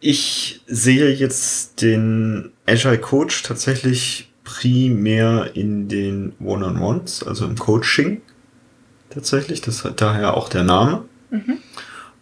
Ich 0.00 0.60
sehe 0.66 1.10
jetzt 1.10 1.82
den 1.82 2.52
Agile 2.66 2.98
Coach 2.98 3.42
tatsächlich 3.42 4.27
primär 4.48 5.50
in 5.54 5.88
den 5.88 6.32
One-on-Ones, 6.40 7.22
also 7.22 7.44
im 7.44 7.56
Coaching 7.56 8.22
tatsächlich. 9.10 9.60
Das 9.60 9.84
hat 9.84 10.00
daher 10.00 10.36
auch 10.36 10.48
der 10.48 10.64
Name. 10.64 11.04
Mhm. 11.30 11.58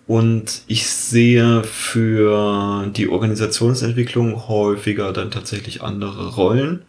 Und 0.09 0.63
ich 0.67 0.89
sehe 0.89 1.63
für 1.63 2.87
die 2.89 3.09
Organisationsentwicklung 3.09 4.49
häufiger 4.49 5.13
dann 5.13 5.31
tatsächlich 5.31 5.83
andere 5.83 6.35
Rollen 6.35 6.83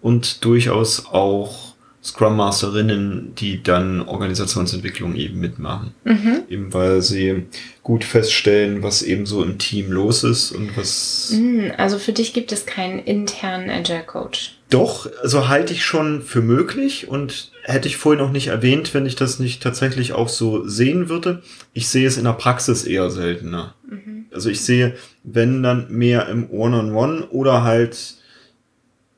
und 0.00 0.44
durchaus 0.44 1.06
auch 1.06 1.73
Scrum 2.04 2.36
Masterinnen, 2.36 3.34
die 3.34 3.62
dann 3.62 4.02
Organisationsentwicklung 4.02 5.16
eben 5.16 5.40
mitmachen. 5.40 5.94
Mhm. 6.04 6.42
Eben 6.50 6.74
weil 6.74 7.00
sie 7.00 7.46
gut 7.82 8.04
feststellen, 8.04 8.82
was 8.82 9.02
eben 9.02 9.24
so 9.24 9.42
im 9.42 9.56
Team 9.56 9.90
los 9.90 10.22
ist 10.22 10.52
und 10.52 10.76
was. 10.76 11.32
Mm, 11.32 11.70
Also 11.78 11.98
für 11.98 12.12
dich 12.12 12.34
gibt 12.34 12.52
es 12.52 12.66
keinen 12.66 12.98
internen 12.98 13.70
Agile 13.70 14.02
Coach. 14.04 14.58
Doch, 14.68 15.08
also 15.22 15.48
halte 15.48 15.72
ich 15.72 15.84
schon 15.84 16.20
für 16.20 16.42
möglich 16.42 17.08
und 17.08 17.52
hätte 17.62 17.88
ich 17.88 17.96
vorhin 17.96 18.22
noch 18.22 18.32
nicht 18.32 18.48
erwähnt, 18.48 18.92
wenn 18.92 19.06
ich 19.06 19.16
das 19.16 19.38
nicht 19.38 19.62
tatsächlich 19.62 20.12
auch 20.12 20.28
so 20.28 20.66
sehen 20.68 21.08
würde. 21.08 21.42
Ich 21.72 21.88
sehe 21.88 22.06
es 22.06 22.18
in 22.18 22.24
der 22.24 22.32
Praxis 22.32 22.84
eher 22.84 23.10
seltener. 23.10 23.74
Mhm. 23.88 24.26
Also 24.30 24.50
ich 24.50 24.60
sehe, 24.60 24.94
wenn 25.22 25.62
dann 25.62 25.86
mehr 25.90 26.28
im 26.28 26.50
One-on-One 26.50 27.28
oder 27.28 27.62
halt 27.62 28.16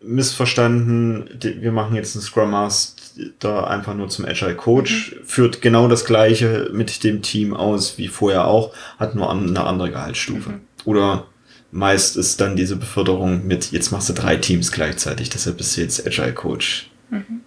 missverstanden, 0.01 1.29
wir 1.41 1.73
machen 1.73 1.97
jetzt 1.97 2.15
einen 2.15 2.23
Scrum 2.23 2.51
Master 2.51 3.69
einfach 3.69 3.95
nur 3.95 4.09
zum 4.09 4.25
Agile 4.25 4.55
Coach, 4.55 5.17
führt 5.25 5.63
genau 5.63 5.89
das 5.89 6.05
gleiche 6.05 6.71
mit 6.73 7.03
dem 7.03 7.23
Team 7.23 7.55
aus 7.55 7.99
wie 7.99 8.09
vorher 8.09 8.47
auch, 8.47 8.73
hat 8.99 9.15
nur 9.15 9.31
eine 9.31 9.65
andere 9.65 9.91
Gehaltsstufe. 9.91 10.51
Mhm. 10.51 10.61
Oder 10.85 11.27
meist 11.71 12.17
ist 12.17 12.41
dann 12.41 12.57
diese 12.57 12.77
Beförderung 12.77 13.47
mit, 13.47 13.73
jetzt 13.73 13.91
machst 13.91 14.09
du 14.09 14.13
drei 14.13 14.37
Teams 14.37 14.71
gleichzeitig, 14.71 15.31
deshalb 15.31 15.57
bist 15.57 15.77
du 15.77 15.81
jetzt 15.81 16.07
Agile 16.07 16.35
Coach. 16.35 16.91
Mhm. 17.11 17.41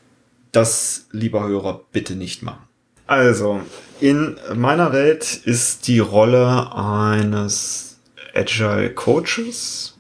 Das, 0.52 1.08
lieber 1.12 1.48
Hörer, 1.48 1.82
bitte 1.92 2.16
nicht 2.16 2.42
machen. 2.42 2.64
Also, 3.06 3.62
in 4.00 4.38
meiner 4.56 4.94
Welt 4.94 5.42
ist 5.44 5.88
die 5.88 6.00
Rolle 6.00 6.74
eines 6.76 8.00
Agile 8.34 8.92
Coaches 8.92 9.99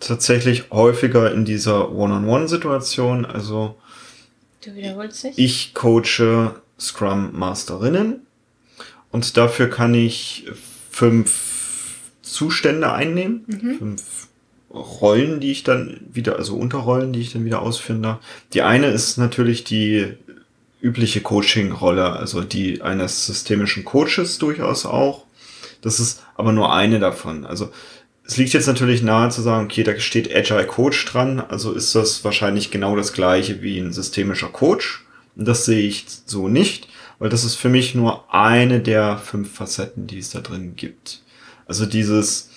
tatsächlich 0.00 0.70
häufiger 0.70 1.32
in 1.32 1.44
dieser 1.44 1.92
One-on-One-Situation. 1.92 3.24
Also, 3.26 3.76
Du 4.64 4.74
wiederholst 4.74 5.24
dich? 5.24 5.38
ich 5.38 5.74
coache 5.74 6.54
Scrum 6.78 7.30
Masterinnen 7.38 8.26
und 9.10 9.36
dafür 9.36 9.68
kann 9.68 9.94
ich 9.94 10.46
fünf 10.90 11.98
Zustände 12.22 12.92
einnehmen, 12.92 13.44
Mhm. 13.46 13.78
fünf 13.78 14.02
Rollen, 14.72 15.40
die 15.40 15.50
ich 15.50 15.64
dann 15.64 16.00
wieder, 16.12 16.36
also 16.36 16.54
Unterrollen, 16.56 17.12
die 17.12 17.20
ich 17.20 17.32
dann 17.32 17.44
wieder 17.44 17.60
ausführen 17.60 18.02
darf. 18.02 18.18
Die 18.52 18.62
eine 18.62 18.86
ist 18.86 19.16
natürlich 19.18 19.64
die 19.64 20.14
übliche 20.80 21.20
Coaching-Rolle, 21.22 22.12
also 22.12 22.42
die 22.42 22.80
eines 22.80 23.26
systemischen 23.26 23.84
Coaches 23.84 24.38
durchaus 24.38 24.86
auch. 24.86 25.24
Das 25.82 25.98
ist 25.98 26.22
aber 26.36 26.52
nur 26.52 26.72
eine 26.72 27.00
davon. 27.00 27.44
Also 27.44 27.70
es 28.30 28.36
liegt 28.36 28.52
jetzt 28.52 28.68
natürlich 28.68 29.02
nahe 29.02 29.28
zu 29.30 29.42
sagen, 29.42 29.64
okay, 29.64 29.82
da 29.82 29.98
steht 29.98 30.32
Agile 30.32 30.64
Coach 30.64 31.04
dran, 31.04 31.40
also 31.40 31.72
ist 31.72 31.96
das 31.96 32.22
wahrscheinlich 32.22 32.70
genau 32.70 32.94
das 32.94 33.12
gleiche 33.12 33.60
wie 33.60 33.76
ein 33.76 33.92
systemischer 33.92 34.50
Coach. 34.50 35.04
Und 35.34 35.48
das 35.48 35.64
sehe 35.64 35.80
ich 35.80 36.06
so 36.26 36.46
nicht, 36.46 36.86
weil 37.18 37.28
das 37.28 37.42
ist 37.42 37.56
für 37.56 37.68
mich 37.68 37.96
nur 37.96 38.32
eine 38.32 38.78
der 38.78 39.18
fünf 39.18 39.52
Facetten, 39.52 40.06
die 40.06 40.18
es 40.18 40.30
da 40.30 40.38
drin 40.38 40.76
gibt. 40.76 41.22
Also 41.66 41.86
dieses, 41.86 42.50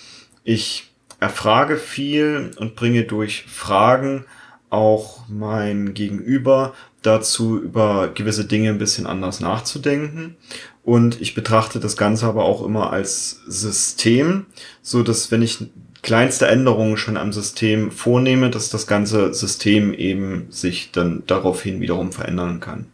ich 0.44 0.92
erfrage 1.18 1.76
viel 1.76 2.52
und 2.56 2.76
bringe 2.76 3.02
durch 3.02 3.42
Fragen 3.48 4.26
auch 4.70 5.22
mein 5.28 5.92
Gegenüber 5.92 6.72
dazu, 7.02 7.60
über 7.60 8.12
gewisse 8.14 8.44
Dinge 8.44 8.70
ein 8.70 8.78
bisschen 8.78 9.08
anders 9.08 9.40
nachzudenken. 9.40 10.36
Und 10.84 11.20
ich 11.20 11.34
betrachte 11.34 11.80
das 11.80 11.96
Ganze 11.96 12.26
aber 12.26 12.44
auch 12.44 12.62
immer 12.62 12.92
als 12.92 13.40
System, 13.46 14.46
so 14.82 15.02
dass 15.02 15.30
wenn 15.30 15.40
ich 15.40 15.66
kleinste 16.02 16.46
Änderungen 16.46 16.98
schon 16.98 17.16
am 17.16 17.32
System 17.32 17.90
vornehme, 17.90 18.50
dass 18.50 18.68
das 18.68 18.86
ganze 18.86 19.32
System 19.32 19.94
eben 19.94 20.46
sich 20.50 20.90
dann 20.92 21.22
daraufhin 21.26 21.80
wiederum 21.80 22.12
verändern 22.12 22.60
kann. 22.60 22.86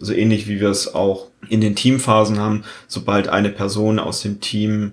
Also 0.00 0.14
ähnlich 0.14 0.48
wie 0.48 0.60
wir 0.60 0.70
es 0.70 0.94
auch 0.94 1.26
in 1.50 1.60
den 1.60 1.76
Teamphasen 1.76 2.38
haben, 2.38 2.64
sobald 2.86 3.28
eine 3.28 3.50
Person 3.50 3.98
aus 3.98 4.22
dem 4.22 4.40
Team 4.40 4.92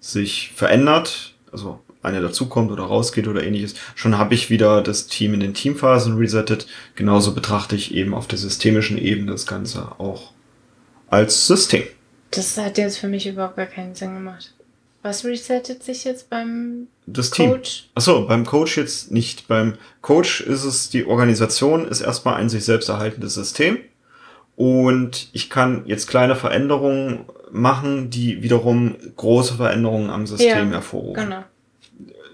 sich 0.00 0.52
verändert, 0.54 1.34
also 1.52 1.80
eine 2.02 2.20
dazukommt 2.20 2.70
oder 2.70 2.84
rausgeht 2.84 3.28
oder 3.28 3.42
ähnliches, 3.42 3.74
schon 3.94 4.16
habe 4.16 4.34
ich 4.34 4.48
wieder 4.48 4.80
das 4.80 5.06
Team 5.06 5.34
in 5.34 5.40
den 5.40 5.54
Teamphasen 5.54 6.16
resettet. 6.16 6.66
Genauso 6.94 7.34
betrachte 7.34 7.76
ich 7.76 7.94
eben 7.94 8.14
auf 8.14 8.26
der 8.26 8.38
systemischen 8.38 8.96
Ebene 8.96 9.32
das 9.32 9.46
Ganze 9.46 9.92
auch 9.98 10.33
als 11.14 11.46
System. 11.46 11.84
Das 12.30 12.58
hat 12.58 12.78
jetzt 12.78 12.98
für 12.98 13.08
mich 13.08 13.26
überhaupt 13.26 13.56
gar 13.56 13.66
keinen 13.66 13.94
Sinn 13.94 14.14
gemacht. 14.14 14.52
Was 15.02 15.24
resettet 15.24 15.82
sich 15.82 16.04
jetzt 16.04 16.30
beim 16.30 16.88
Das 17.06 17.30
Team. 17.30 17.50
Coach? 17.50 17.90
Achso, 17.94 18.26
beim 18.26 18.44
Coach 18.44 18.76
jetzt 18.76 19.12
nicht. 19.12 19.46
Beim 19.46 19.74
Coach 20.00 20.40
ist 20.40 20.64
es, 20.64 20.90
die 20.90 21.04
Organisation 21.04 21.86
ist 21.86 22.00
erstmal 22.00 22.36
ein 22.36 22.48
sich 22.48 22.64
selbst 22.64 22.88
erhaltendes 22.88 23.34
System. 23.34 23.78
Und 24.56 25.28
ich 25.32 25.50
kann 25.50 25.82
jetzt 25.86 26.06
kleine 26.06 26.36
Veränderungen 26.36 27.26
machen, 27.52 28.10
die 28.10 28.42
wiederum 28.42 28.96
große 29.16 29.54
Veränderungen 29.54 30.10
am 30.10 30.26
System 30.26 30.48
Ja, 30.70 30.76
hervorrufen. 30.76 31.24
Genau. 31.24 31.44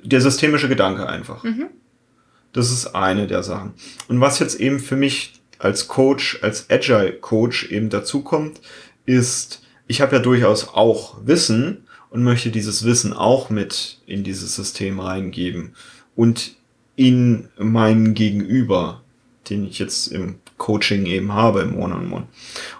Der 0.02 0.20
systemische 0.20 0.68
Gedanke 0.68 1.08
einfach. 1.08 1.42
Mhm. 1.42 1.66
Das 2.52 2.70
ist 2.70 2.94
eine 2.94 3.26
der 3.26 3.42
Sachen. 3.42 3.74
Und 4.08 4.20
was 4.20 4.38
jetzt 4.38 4.58
eben 4.60 4.80
für 4.80 4.96
mich 4.96 5.39
als 5.60 5.88
Coach, 5.88 6.38
als 6.42 6.68
Agile 6.70 7.12
Coach 7.12 7.70
eben 7.70 7.90
dazu 7.90 8.22
kommt, 8.22 8.60
ist, 9.06 9.62
ich 9.86 10.00
habe 10.00 10.16
ja 10.16 10.22
durchaus 10.22 10.68
auch 10.68 11.18
Wissen 11.24 11.86
und 12.10 12.24
möchte 12.24 12.50
dieses 12.50 12.84
Wissen 12.84 13.12
auch 13.12 13.50
mit 13.50 13.98
in 14.06 14.24
dieses 14.24 14.56
System 14.56 14.98
reingeben 15.00 15.74
und 16.16 16.56
in 16.96 17.48
meinen 17.58 18.14
Gegenüber, 18.14 19.02
den 19.48 19.66
ich 19.66 19.78
jetzt 19.78 20.08
im 20.08 20.36
Coaching 20.58 21.06
eben 21.06 21.32
habe, 21.32 21.60
im 21.60 21.78
One-on-One. 21.78 22.26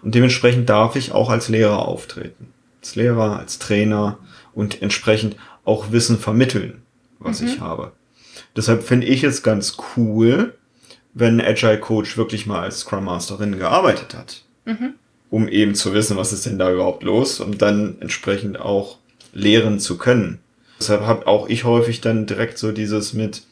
Und 0.03 0.15
dementsprechend 0.15 0.69
darf 0.69 0.97
ich 0.97 1.13
auch 1.13 1.31
als 1.31 1.49
Lehrer 1.49 1.87
auftreten. 1.87 2.49
Als 2.83 2.97
Lehrer, 2.97 3.39
als 3.39 3.59
Trainer 3.59 4.19
und 4.55 4.83
entsprechend 4.83 5.37
auch 5.65 5.93
Wissen 5.93 6.19
vermitteln, 6.19 6.83
was 7.19 7.41
Mhm. 7.41 7.49
ich 7.49 7.61
habe. 7.61 7.93
Deshalb 8.57 8.83
finde 8.83 9.07
ich 9.07 9.23
es 9.23 9.43
ganz 9.43 9.77
cool, 9.97 10.55
wenn 11.15 11.41
ein 11.41 11.47
Agile 11.47 11.81
Coach 11.81 12.17
wirklich 12.17 12.47
mal 12.47 12.63
als 12.63 12.81
Scrum 12.81 13.05
Masterin 13.05 13.59
gearbeitet 13.59 14.15
hat, 14.15 14.45
Mhm. 14.65 14.95
um 15.31 15.49
eben 15.49 15.75
zu 15.75 15.93
wissen, 15.95 16.17
was 16.17 16.33
ist 16.33 16.47
denn 16.47 16.59
da 16.59 16.73
überhaupt 16.73 17.03
los 17.03 17.41
und 17.41 17.63
dann 17.63 17.97
entsprechend 18.01 18.61
auch 18.61 18.99
lehren 19.33 19.81
zu 19.81 19.99
können. 19.99 20.39
Deshalb 20.79 21.03
habe 21.03 21.27
auch 21.27 21.49
ich 21.49 21.65
häufig 21.65 22.01
dann 22.01 22.27
direkt 22.27 22.59
so 22.59 22.73
dieses 22.73 23.13
mit, 23.13 23.43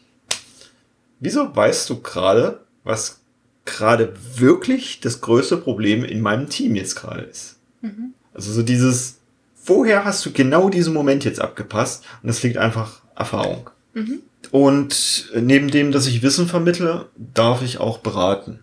wieso 1.20 1.54
weißt 1.54 1.88
du 1.90 2.00
gerade, 2.00 2.60
was 2.84 3.20
gerade 3.64 4.14
wirklich 4.36 5.00
das 5.00 5.20
größte 5.20 5.56
Problem 5.58 6.04
in 6.04 6.20
meinem 6.20 6.48
Team 6.48 6.74
jetzt 6.74 6.94
gerade 6.96 7.22
ist? 7.22 7.56
Mhm. 7.82 8.14
Also 8.32 8.52
so 8.52 8.62
dieses, 8.62 9.18
woher 9.66 10.04
hast 10.04 10.24
du 10.24 10.32
genau 10.32 10.70
diesen 10.70 10.94
Moment 10.94 11.24
jetzt 11.24 11.40
abgepasst? 11.40 12.04
Und 12.22 12.28
das 12.28 12.42
liegt 12.42 12.56
einfach 12.56 13.02
Erfahrung. 13.14 13.68
Mhm. 13.94 14.20
Und 14.50 15.30
neben 15.34 15.70
dem, 15.70 15.92
dass 15.92 16.06
ich 16.06 16.22
Wissen 16.22 16.48
vermittle, 16.48 17.06
darf 17.16 17.62
ich 17.62 17.78
auch 17.78 17.98
beraten. 17.98 18.60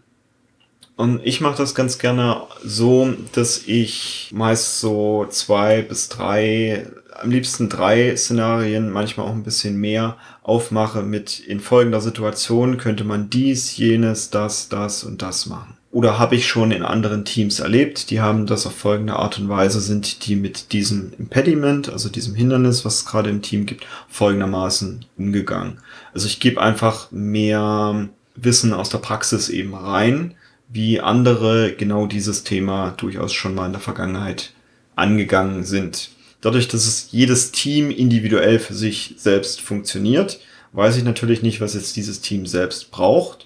Und 0.95 1.19
ich 1.23 1.41
mache 1.41 1.57
das 1.57 1.75
ganz 1.75 1.97
gerne 1.97 2.43
so, 2.63 3.13
dass 3.33 3.63
ich 3.65 4.29
meist 4.33 4.79
so 4.79 5.25
zwei 5.29 5.81
bis 5.81 6.07
drei, 6.07 6.87
am 7.11 7.31
liebsten 7.31 7.67
drei 7.67 8.15
Szenarien, 8.15 8.89
manchmal 8.89 9.27
auch 9.27 9.33
ein 9.33 9.43
bisschen 9.43 9.75
mehr 9.77 10.17
aufmache 10.41 11.03
mit 11.03 11.39
in 11.39 11.59
folgender 11.59 11.99
Situation 11.99 12.77
könnte 12.77 13.03
man 13.03 13.29
dies, 13.29 13.75
jenes, 13.75 14.29
das, 14.29 14.69
das 14.69 15.03
und 15.03 15.21
das 15.21 15.47
machen. 15.47 15.74
Oder 15.95 16.19
habe 16.19 16.35
ich 16.35 16.45
schon 16.45 16.71
in 16.71 16.83
anderen 16.83 17.23
Teams 17.23 17.61
erlebt, 17.61 18.09
die 18.09 18.19
haben 18.19 18.47
das 18.47 18.67
auf 18.67 18.75
folgende 18.75 19.15
Art 19.15 19.39
und 19.39 19.47
Weise, 19.47 19.79
sind 19.79 20.27
die 20.27 20.35
mit 20.35 20.73
diesem 20.73 21.13
Impediment, 21.17 21.87
also 21.87 22.09
diesem 22.09 22.35
Hindernis, 22.35 22.83
was 22.83 22.95
es 22.95 23.05
gerade 23.05 23.29
im 23.29 23.41
Team 23.41 23.65
gibt, 23.65 23.85
folgendermaßen 24.09 25.05
umgegangen. 25.17 25.77
Also 26.13 26.27
ich 26.27 26.41
gebe 26.41 26.61
einfach 26.61 27.11
mehr 27.11 28.09
Wissen 28.35 28.73
aus 28.73 28.89
der 28.89 28.97
Praxis 28.97 29.47
eben 29.47 29.73
rein, 29.73 30.33
wie 30.67 30.99
andere 30.99 31.71
genau 31.71 32.07
dieses 32.07 32.43
Thema 32.43 32.91
durchaus 32.97 33.31
schon 33.31 33.55
mal 33.55 33.67
in 33.67 33.71
der 33.71 33.79
Vergangenheit 33.79 34.51
angegangen 34.97 35.63
sind. 35.63 36.09
Dadurch, 36.41 36.67
dass 36.67 36.85
es 36.87 37.13
jedes 37.13 37.53
Team 37.53 37.89
individuell 37.89 38.59
für 38.59 38.73
sich 38.73 39.15
selbst 39.15 39.61
funktioniert, 39.61 40.41
weiß 40.73 40.97
ich 40.97 41.05
natürlich 41.05 41.41
nicht, 41.41 41.61
was 41.61 41.73
jetzt 41.73 41.95
dieses 41.95 42.19
Team 42.19 42.45
selbst 42.45 42.91
braucht. 42.91 43.44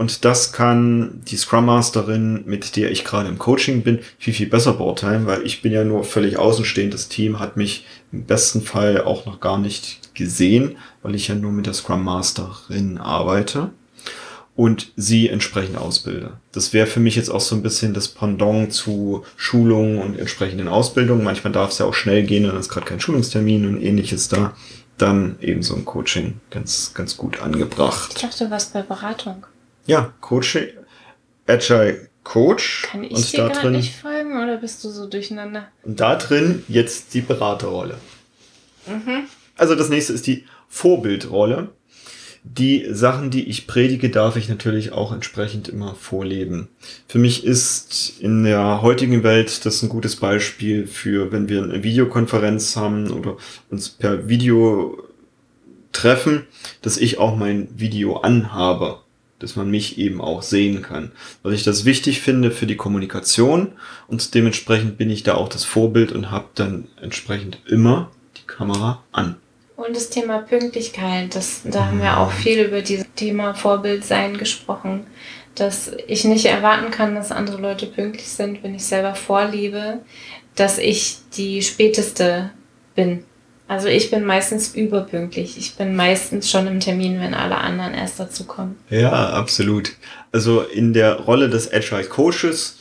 Und 0.00 0.24
das 0.24 0.54
kann 0.54 1.20
die 1.28 1.36
Scrum 1.36 1.66
Masterin, 1.66 2.44
mit 2.46 2.76
der 2.76 2.90
ich 2.90 3.04
gerade 3.04 3.28
im 3.28 3.38
Coaching 3.38 3.82
bin, 3.82 3.98
viel, 4.18 4.32
viel 4.32 4.48
besser 4.48 4.72
beurteilen, 4.72 5.26
weil 5.26 5.44
ich 5.44 5.60
bin 5.60 5.72
ja 5.72 5.84
nur 5.84 6.04
völlig 6.04 6.38
außenstehendes 6.38 7.10
Team, 7.10 7.38
hat 7.38 7.58
mich 7.58 7.84
im 8.10 8.24
besten 8.24 8.62
Fall 8.62 9.02
auch 9.02 9.26
noch 9.26 9.40
gar 9.40 9.58
nicht 9.58 10.14
gesehen, 10.14 10.78
weil 11.02 11.14
ich 11.14 11.28
ja 11.28 11.34
nur 11.34 11.52
mit 11.52 11.66
der 11.66 11.74
Scrum 11.74 12.02
Masterin 12.02 12.96
arbeite 12.96 13.72
und 14.56 14.90
sie 14.96 15.28
entsprechend 15.28 15.76
ausbilde. 15.76 16.32
Das 16.52 16.72
wäre 16.72 16.86
für 16.86 17.00
mich 17.00 17.16
jetzt 17.16 17.28
auch 17.28 17.42
so 17.42 17.54
ein 17.54 17.62
bisschen 17.62 17.92
das 17.92 18.08
Pendant 18.08 18.72
zu 18.72 19.26
Schulungen 19.36 19.98
und 19.98 20.18
entsprechenden 20.18 20.68
Ausbildungen. 20.68 21.24
Manchmal 21.24 21.52
darf 21.52 21.72
es 21.72 21.78
ja 21.78 21.84
auch 21.84 21.92
schnell 21.92 22.22
gehen, 22.22 22.44
dann 22.44 22.56
ist 22.56 22.70
gerade 22.70 22.86
kein 22.86 23.00
Schulungstermin 23.00 23.68
und 23.68 23.82
ähnliches 23.82 24.28
da. 24.28 24.56
Dann 24.96 25.36
eben 25.42 25.62
so 25.62 25.76
ein 25.76 25.84
Coaching 25.84 26.40
ganz, 26.48 26.94
ganz 26.94 27.18
gut 27.18 27.42
angebracht. 27.42 28.12
Ich 28.14 28.22
dachte, 28.22 28.50
warst 28.50 28.72
bei 28.72 28.80
Beratung. 28.80 29.44
Ja, 29.86 30.12
Coaching, 30.20 30.68
Agile 31.46 32.08
Coach. 32.24 32.82
Kann 32.90 33.04
ich 33.04 33.12
und 33.12 33.32
dir 33.32 33.48
da 33.48 33.48
drin, 33.48 33.72
nicht 33.72 33.96
folgen 33.96 34.42
oder 34.42 34.56
bist 34.56 34.84
du 34.84 34.90
so 34.90 35.06
durcheinander? 35.06 35.68
Und 35.82 36.00
da 36.00 36.16
drin 36.16 36.64
jetzt 36.68 37.14
die 37.14 37.20
Beraterrolle. 37.20 37.98
Mhm. 38.86 39.24
Also 39.56 39.74
das 39.74 39.88
nächste 39.88 40.12
ist 40.12 40.26
die 40.26 40.44
Vorbildrolle 40.68 41.70
die 42.42 42.86
Sachen, 42.90 43.30
die 43.30 43.48
ich 43.48 43.66
predige, 43.66 44.08
darf 44.08 44.36
ich 44.36 44.48
natürlich 44.48 44.92
auch 44.92 45.12
entsprechend 45.12 45.68
immer 45.68 45.94
vorleben. 45.94 46.68
Für 47.06 47.18
mich 47.18 47.44
ist 47.44 48.14
in 48.20 48.44
der 48.44 48.80
heutigen 48.80 49.22
Welt 49.22 49.66
das 49.66 49.82
ein 49.82 49.88
gutes 49.88 50.16
Beispiel 50.16 50.86
für, 50.86 51.32
wenn 51.32 51.48
wir 51.48 51.62
eine 51.62 51.82
Videokonferenz 51.82 52.76
haben 52.76 53.10
oder 53.10 53.36
uns 53.70 53.90
per 53.90 54.28
Video 54.28 55.02
treffen, 55.92 56.46
dass 56.82 56.96
ich 56.96 57.18
auch 57.18 57.36
mein 57.36 57.68
Video 57.78 58.18
anhabe, 58.18 59.00
dass 59.40 59.56
man 59.56 59.70
mich 59.70 59.98
eben 59.98 60.20
auch 60.20 60.42
sehen 60.42 60.82
kann. 60.82 61.10
Weil 61.42 61.54
ich 61.54 61.64
das 61.64 61.84
wichtig 61.84 62.20
finde 62.20 62.50
für 62.50 62.66
die 62.66 62.76
Kommunikation 62.76 63.72
und 64.06 64.34
dementsprechend 64.34 64.96
bin 64.96 65.10
ich 65.10 65.24
da 65.24 65.34
auch 65.34 65.48
das 65.48 65.64
Vorbild 65.64 66.12
und 66.12 66.30
habe 66.30 66.46
dann 66.54 66.86
entsprechend 67.00 67.58
immer 67.66 68.10
die 68.36 68.46
Kamera 68.46 69.02
an. 69.10 69.36
Und 69.76 69.96
das 69.96 70.10
Thema 70.10 70.38
Pünktlichkeit, 70.38 71.34
das, 71.34 71.62
da 71.64 71.86
haben 71.86 72.02
wir 72.02 72.18
auch 72.18 72.30
viel 72.30 72.60
über 72.60 72.82
dieses 72.82 73.06
Thema 73.16 73.54
Vorbildsein 73.54 74.36
gesprochen, 74.36 75.06
dass 75.54 75.90
ich 76.06 76.24
nicht 76.24 76.44
erwarten 76.44 76.90
kann, 76.90 77.14
dass 77.14 77.32
andere 77.32 77.60
Leute 77.60 77.86
pünktlich 77.86 78.28
sind, 78.28 78.62
wenn 78.62 78.74
ich 78.74 78.84
selber 78.84 79.14
vorliebe, 79.14 80.00
dass 80.54 80.76
ich 80.76 81.16
die 81.34 81.62
späteste 81.62 82.50
bin. 82.94 83.24
Also 83.70 83.86
ich 83.86 84.10
bin 84.10 84.24
meistens 84.24 84.74
überpünktlich. 84.74 85.56
Ich 85.56 85.76
bin 85.76 85.94
meistens 85.94 86.50
schon 86.50 86.66
im 86.66 86.80
Termin, 86.80 87.20
wenn 87.20 87.34
alle 87.34 87.56
anderen 87.56 87.94
erst 87.94 88.18
dazu 88.18 88.42
kommen. 88.42 88.74
Ja, 88.90 89.30
absolut. 89.30 89.92
Also 90.32 90.62
in 90.62 90.92
der 90.92 91.20
Rolle 91.20 91.48
des 91.48 91.72
Agile 91.72 92.02
Coaches 92.02 92.78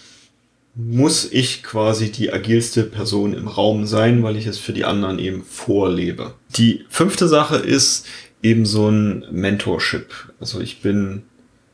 muss 0.73 1.31
ich 1.31 1.61
quasi 1.61 2.11
die 2.11 2.33
agilste 2.33 2.81
Person 2.81 3.33
im 3.33 3.47
Raum 3.47 3.85
sein, 3.85 4.23
weil 4.23 4.35
ich 4.35 4.47
es 4.47 4.57
für 4.57 4.73
die 4.73 4.83
anderen 4.83 5.19
eben 5.19 5.43
vorlebe. 5.43 6.33
Die 6.57 6.83
fünfte 6.89 7.27
Sache 7.27 7.57
ist 7.57 8.07
eben 8.41 8.65
so 8.65 8.89
ein 8.89 9.25
Mentorship. 9.29 10.07
Also 10.39 10.59
ich 10.59 10.81
bin 10.81 11.21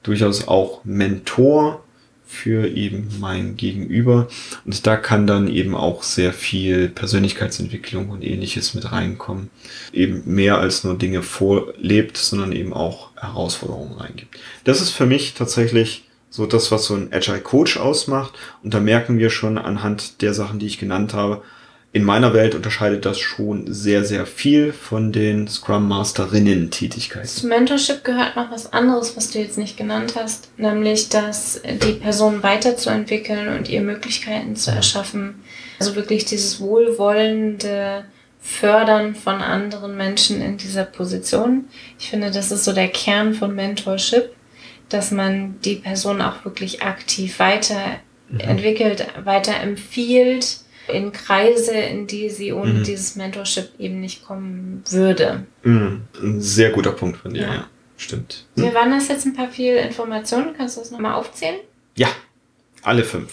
durchaus 0.03 0.49
auch 0.49 0.83
Mentor 0.83 1.84
für 2.25 2.67
eben 2.67 3.09
mein 3.19 3.55
Gegenüber. 3.55 4.27
Und 4.65 4.85
da 4.88 4.97
kann 4.97 5.27
dann 5.27 5.47
eben 5.47 5.75
auch 5.75 6.03
sehr 6.03 6.33
viel 6.33 6.89
Persönlichkeitsentwicklung 6.89 8.09
und 8.09 8.23
ähnliches 8.23 8.73
mit 8.73 8.91
reinkommen. 8.91 9.49
Eben 9.93 10.23
mehr 10.25 10.57
als 10.57 10.83
nur 10.83 10.97
Dinge 10.97 11.21
vorlebt, 11.21 12.17
sondern 12.17 12.51
eben 12.51 12.73
auch 12.73 13.09
Herausforderungen 13.15 13.93
reingibt. 13.93 14.38
Das 14.63 14.81
ist 14.81 14.91
für 14.91 15.05
mich 15.05 15.33
tatsächlich 15.33 16.03
so 16.29 16.45
das, 16.45 16.71
was 16.71 16.85
so 16.85 16.95
ein 16.95 17.13
Agile 17.13 17.39
Coach 17.39 17.77
ausmacht. 17.77 18.33
Und 18.63 18.73
da 18.73 18.79
merken 18.79 19.19
wir 19.19 19.29
schon 19.29 19.57
anhand 19.57 20.21
der 20.21 20.33
Sachen, 20.33 20.59
die 20.59 20.67
ich 20.67 20.79
genannt 20.79 21.13
habe, 21.13 21.43
in 21.95 22.03
meiner 22.03 22.34
Welt 22.34 22.55
unterscheidet 22.55 23.05
das 23.05 23.19
schon 23.19 23.73
sehr, 23.73 24.03
sehr 24.03 24.25
viel 24.25 24.73
von 24.73 25.13
den 25.13 25.47
Scrum 25.47 25.88
Masterinnen 25.88 26.69
Tätigkeiten. 26.69 27.25
Zu 27.25 27.47
Mentorship 27.47 28.03
gehört 28.03 28.36
noch 28.36 28.51
was 28.51 28.73
anderes, 28.73 29.15
was 29.15 29.31
du 29.31 29.39
jetzt 29.39 29.58
nicht 29.58 29.77
genannt 29.77 30.15
hast, 30.17 30.49
nämlich, 30.58 31.08
dass 31.08 31.62
die 31.63 31.93
Person 31.93 32.43
weiterzuentwickeln 32.43 33.55
und 33.55 33.69
ihr 33.69 33.79
Möglichkeiten 33.79 34.58
zu 34.58 34.71
erschaffen. 34.71 35.36
Also 35.79 35.95
wirklich 35.95 36.25
dieses 36.25 36.60
wohlwollende 36.60 38.03
Fördern 38.41 39.15
von 39.15 39.36
anderen 39.36 39.95
Menschen 39.95 40.41
in 40.41 40.58
dieser 40.58 40.84
Position. 40.84 41.63
Ich 41.97 42.10
finde, 42.10 42.29
das 42.29 42.51
ist 42.51 42.65
so 42.65 42.73
der 42.73 42.89
Kern 42.89 43.34
von 43.34 43.55
Mentorship 43.55 44.36
dass 44.89 45.10
man 45.10 45.60
die 45.62 45.77
Person 45.77 46.21
auch 46.21 46.45
wirklich 46.45 46.84
aktiv 46.84 47.39
weiterentwickelt, 47.39 49.08
mhm. 49.17 49.25
weiterempfiehlt 49.25 50.60
in 50.87 51.11
Kreise, 51.11 51.73
in 51.73 52.07
die 52.07 52.29
sie 52.29 52.53
ohne 52.53 52.73
mhm. 52.73 52.83
dieses 52.83 53.15
Mentorship 53.15 53.69
eben 53.79 53.99
nicht 53.99 54.25
kommen 54.25 54.83
würde. 54.89 55.45
Mhm. 55.63 56.01
Ein 56.21 56.41
sehr 56.41 56.71
guter 56.71 56.91
Punkt 56.91 57.17
von 57.17 57.33
dir, 57.33 57.43
ja. 57.43 57.53
ja. 57.53 57.67
Stimmt. 57.97 58.45
Wir 58.55 58.73
waren 58.73 58.91
das 58.91 59.07
jetzt 59.07 59.25
ein 59.25 59.33
paar 59.33 59.49
viele 59.49 59.79
Informationen. 59.79 60.53
Kannst 60.55 60.75
du 60.75 60.81
das 60.81 60.91
nochmal 60.91 61.13
aufzählen? 61.13 61.61
Ja, 61.95 62.09
alle 62.81 63.03
fünf. 63.03 63.31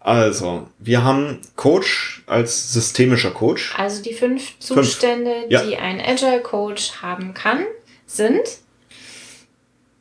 Also, 0.00 0.68
wir 0.78 1.04
haben 1.04 1.40
Coach 1.54 2.22
als 2.26 2.72
systemischer 2.72 3.30
Coach. 3.30 3.74
Also 3.76 4.02
die 4.02 4.14
fünf 4.14 4.58
Zustände, 4.58 5.32
fünf. 5.40 5.52
Ja. 5.52 5.62
die 5.64 5.76
ein 5.76 6.00
Agile 6.00 6.40
Coach 6.40 7.02
haben 7.02 7.34
kann, 7.34 7.64
sind 8.06 8.40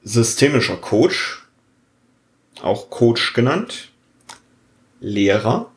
systemischer 0.03 0.77
Coach, 0.77 1.45
auch 2.61 2.89
Coach 2.89 3.33
genannt, 3.33 3.89
Lehrer 4.99 5.71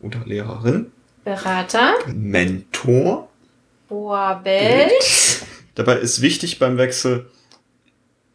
oder 0.00 0.20
Lehrerin, 0.24 0.92
Berater, 1.24 1.94
Mentor, 2.12 3.28
Vorbild. 3.88 4.92
Dabei 5.74 5.96
ist 5.98 6.20
wichtig 6.20 6.58
beim 6.58 6.78
Wechsel, 6.78 7.30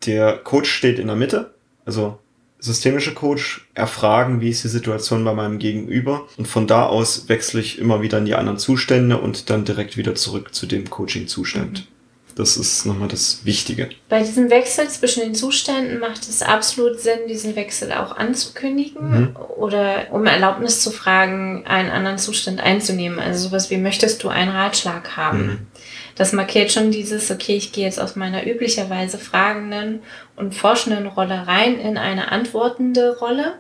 der 0.06 0.38
Coach 0.38 0.70
steht 0.70 1.00
in 1.00 1.08
der 1.08 1.16
Mitte, 1.16 1.54
also 1.86 2.20
systemische 2.60 3.14
Coach 3.14 3.68
erfragen, 3.74 4.40
wie 4.40 4.50
ist 4.50 4.64
die 4.64 4.70
Situation 4.70 5.24
bei 5.26 5.34
meinem 5.34 5.60
Gegenüber 5.60 6.28
und 6.38 6.48
von 6.48 6.66
da 6.66 6.86
aus 6.86 7.28
wechsle 7.28 7.60
ich 7.60 7.78
immer 7.78 8.02
wieder 8.02 8.18
in 8.20 8.26
die 8.26 8.36
anderen 8.36 8.58
Zustände 8.58 9.18
und 9.18 9.50
dann 9.50 9.66
direkt 9.66 9.98
wieder 9.98 10.16
zurück 10.16 10.56
zu 10.56 10.66
dem 10.66 10.90
Coaching-Zustand. 10.90 11.82
Mhm. 11.82 11.93
Das 12.36 12.58
ist 12.58 12.86
nochmal 12.86 13.08
das 13.08 13.46
Wichtige. 13.46 13.90
Bei 14.10 14.20
diesem 14.20 14.50
Wechsel 14.50 14.88
zwischen 14.88 15.22
den 15.22 15.36
Zuständen 15.36 16.00
macht 16.00 16.24
es 16.24 16.42
absolut 16.42 17.00
Sinn, 17.00 17.28
diesen 17.30 17.56
Wechsel 17.56 17.92
auch 17.92 18.18
anzukündigen 18.18 19.22
mhm. 19.22 19.36
oder 19.58 20.08
um 20.12 20.26
Erlaubnis 20.26 20.82
zu 20.82 20.92
fragen, 20.92 21.66
einen 21.68 21.92
anderen 21.92 22.18
Zustand 22.18 22.60
einzunehmen. 22.60 23.20
Also 23.20 23.48
sowas 23.48 23.70
wie, 23.70 23.78
möchtest 23.78 24.24
du 24.24 24.30
einen 24.30 24.52
Ratschlag 24.52 25.16
haben? 25.16 25.46
Mhm. 25.46 25.68
Das 26.16 26.32
markiert 26.32 26.72
schon 26.72 26.92
dieses, 26.92 27.32
okay, 27.32 27.56
ich 27.56 27.72
gehe 27.72 27.86
jetzt 27.86 28.00
aus 28.00 28.16
meiner 28.16 28.46
üblicherweise 28.48 29.18
fragenden 29.18 30.02
und 30.36 30.54
forschenden 30.54 31.08
Rolle 31.08 31.48
rein 31.48 31.80
in 31.80 31.98
eine 31.98 32.32
antwortende 32.32 33.18
Rolle 33.18 33.56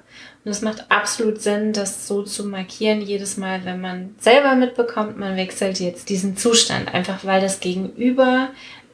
und 0.45 0.51
es 0.51 0.61
macht 0.61 0.91
absolut 0.91 1.41
Sinn, 1.41 1.71
das 1.71 2.07
so 2.07 2.23
zu 2.23 2.45
markieren, 2.45 3.01
jedes 3.01 3.37
Mal, 3.37 3.63
wenn 3.63 3.79
man 3.79 4.15
selber 4.19 4.55
mitbekommt, 4.55 5.17
man 5.17 5.37
wechselt 5.37 5.79
jetzt 5.79 6.09
diesen 6.09 6.35
Zustand. 6.35 6.93
Einfach 6.93 7.23
weil 7.23 7.39
das 7.39 7.61
Gegenüber 7.61 8.49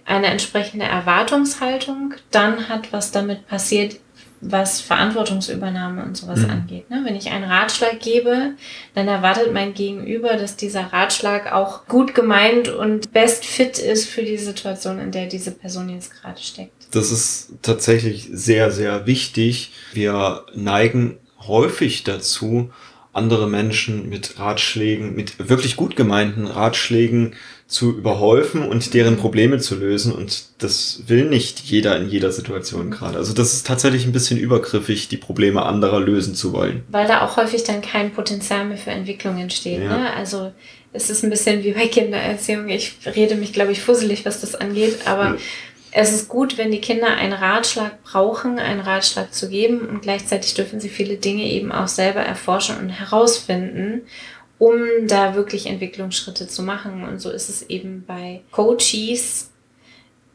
eine 0.05 0.27
entsprechende 0.27 0.85
Erwartungshaltung 0.85 2.13
dann 2.29 2.69
hat, 2.69 2.93
was 2.93 3.11
damit 3.11 3.47
passiert, 3.47 3.99
was 4.41 4.79
Verantwortungsübernahme 4.79 6.03
und 6.03 6.15
sowas 6.15 6.39
mhm. 6.39 6.49
angeht. 6.51 6.89
Ne? 6.89 7.01
Wenn 7.03 7.15
ich 7.15 7.29
einen 7.29 7.43
Ratschlag 7.43 7.99
gebe, 7.99 8.53
dann 8.93 9.07
erwartet 9.07 9.51
mein 9.51 9.73
Gegenüber, 9.73 10.35
dass 10.37 10.55
dieser 10.55 10.93
Ratschlag 10.93 11.51
auch 11.51 11.87
gut 11.87 12.15
gemeint 12.15 12.69
und 12.69 13.11
best 13.11 13.45
fit 13.45 13.79
ist 13.79 14.07
für 14.07 14.23
die 14.23 14.37
Situation, 14.37 14.99
in 14.99 15.11
der 15.11 15.25
diese 15.25 15.51
Person 15.51 15.89
jetzt 15.89 16.21
gerade 16.21 16.41
steckt. 16.41 16.71
Das 16.91 17.11
ist 17.11 17.53
tatsächlich 17.61 18.29
sehr, 18.31 18.71
sehr 18.71 19.05
wichtig. 19.05 19.71
Wir 19.93 20.45
neigen 20.55 21.17
häufig 21.49 22.05
dazu, 22.05 22.71
andere 23.11 23.47
Menschen 23.47 24.07
mit 24.07 24.39
Ratschlägen, 24.39 25.15
mit 25.15 25.49
wirklich 25.49 25.75
gut 25.75 25.95
gemeinten 25.95 26.45
Ratschlägen 26.45 27.33
zu 27.67 27.95
überhäufen 27.95 28.67
und 28.67 28.93
deren 28.93 29.17
Probleme 29.17 29.59
zu 29.59 29.75
lösen. 29.75 30.13
Und 30.13 30.45
das 30.59 31.03
will 31.07 31.25
nicht 31.25 31.59
jeder 31.59 31.97
in 31.97 32.09
jeder 32.09 32.31
Situation 32.31 32.91
gerade. 32.91 33.17
Also 33.17 33.33
das 33.33 33.53
ist 33.53 33.67
tatsächlich 33.67 34.05
ein 34.05 34.11
bisschen 34.11 34.39
übergriffig, 34.39 35.07
die 35.07 35.17
Probleme 35.17 35.63
anderer 35.63 35.99
lösen 35.99 36.33
zu 36.33 36.53
wollen. 36.53 36.83
Weil 36.89 37.07
da 37.07 37.25
auch 37.25 37.37
häufig 37.37 37.63
dann 37.63 37.81
kein 37.81 38.11
Potenzial 38.11 38.65
mehr 38.65 38.77
für 38.77 38.91
Entwicklung 38.91 39.37
entsteht. 39.37 39.81
Ja. 39.81 39.97
Ne? 39.97 40.13
Also 40.13 40.51
es 40.93 41.09
ist 41.09 41.23
ein 41.23 41.29
bisschen 41.29 41.63
wie 41.63 41.73
bei 41.73 41.87
Kindererziehung. 41.87 42.69
Ich 42.69 42.95
rede 43.15 43.35
mich, 43.35 43.53
glaube 43.53 43.71
ich, 43.71 43.81
fusselig, 43.81 44.25
was 44.25 44.41
das 44.41 44.55
angeht, 44.55 44.99
aber 45.05 45.25
ja. 45.25 45.37
Es 45.91 46.13
ist 46.13 46.29
gut, 46.29 46.57
wenn 46.57 46.71
die 46.71 46.81
Kinder 46.81 47.07
einen 47.07 47.33
Ratschlag 47.33 48.03
brauchen, 48.03 48.59
einen 48.59 48.81
Ratschlag 48.81 49.33
zu 49.33 49.49
geben 49.49 49.87
und 49.87 50.01
gleichzeitig 50.01 50.53
dürfen 50.53 50.79
sie 50.79 50.89
viele 50.89 51.17
Dinge 51.17 51.43
eben 51.43 51.71
auch 51.71 51.87
selber 51.87 52.21
erforschen 52.21 52.77
und 52.77 52.89
herausfinden 52.89 54.03
um 54.59 55.07
da 55.07 55.35
wirklich 55.35 55.65
Entwicklungsschritte 55.65 56.47
zu 56.47 56.61
machen. 56.61 57.03
Und 57.03 57.19
so 57.19 57.31
ist 57.31 57.49
es 57.49 57.63
eben 57.63 58.03
bei 58.05 58.41
Coaches 58.51 59.49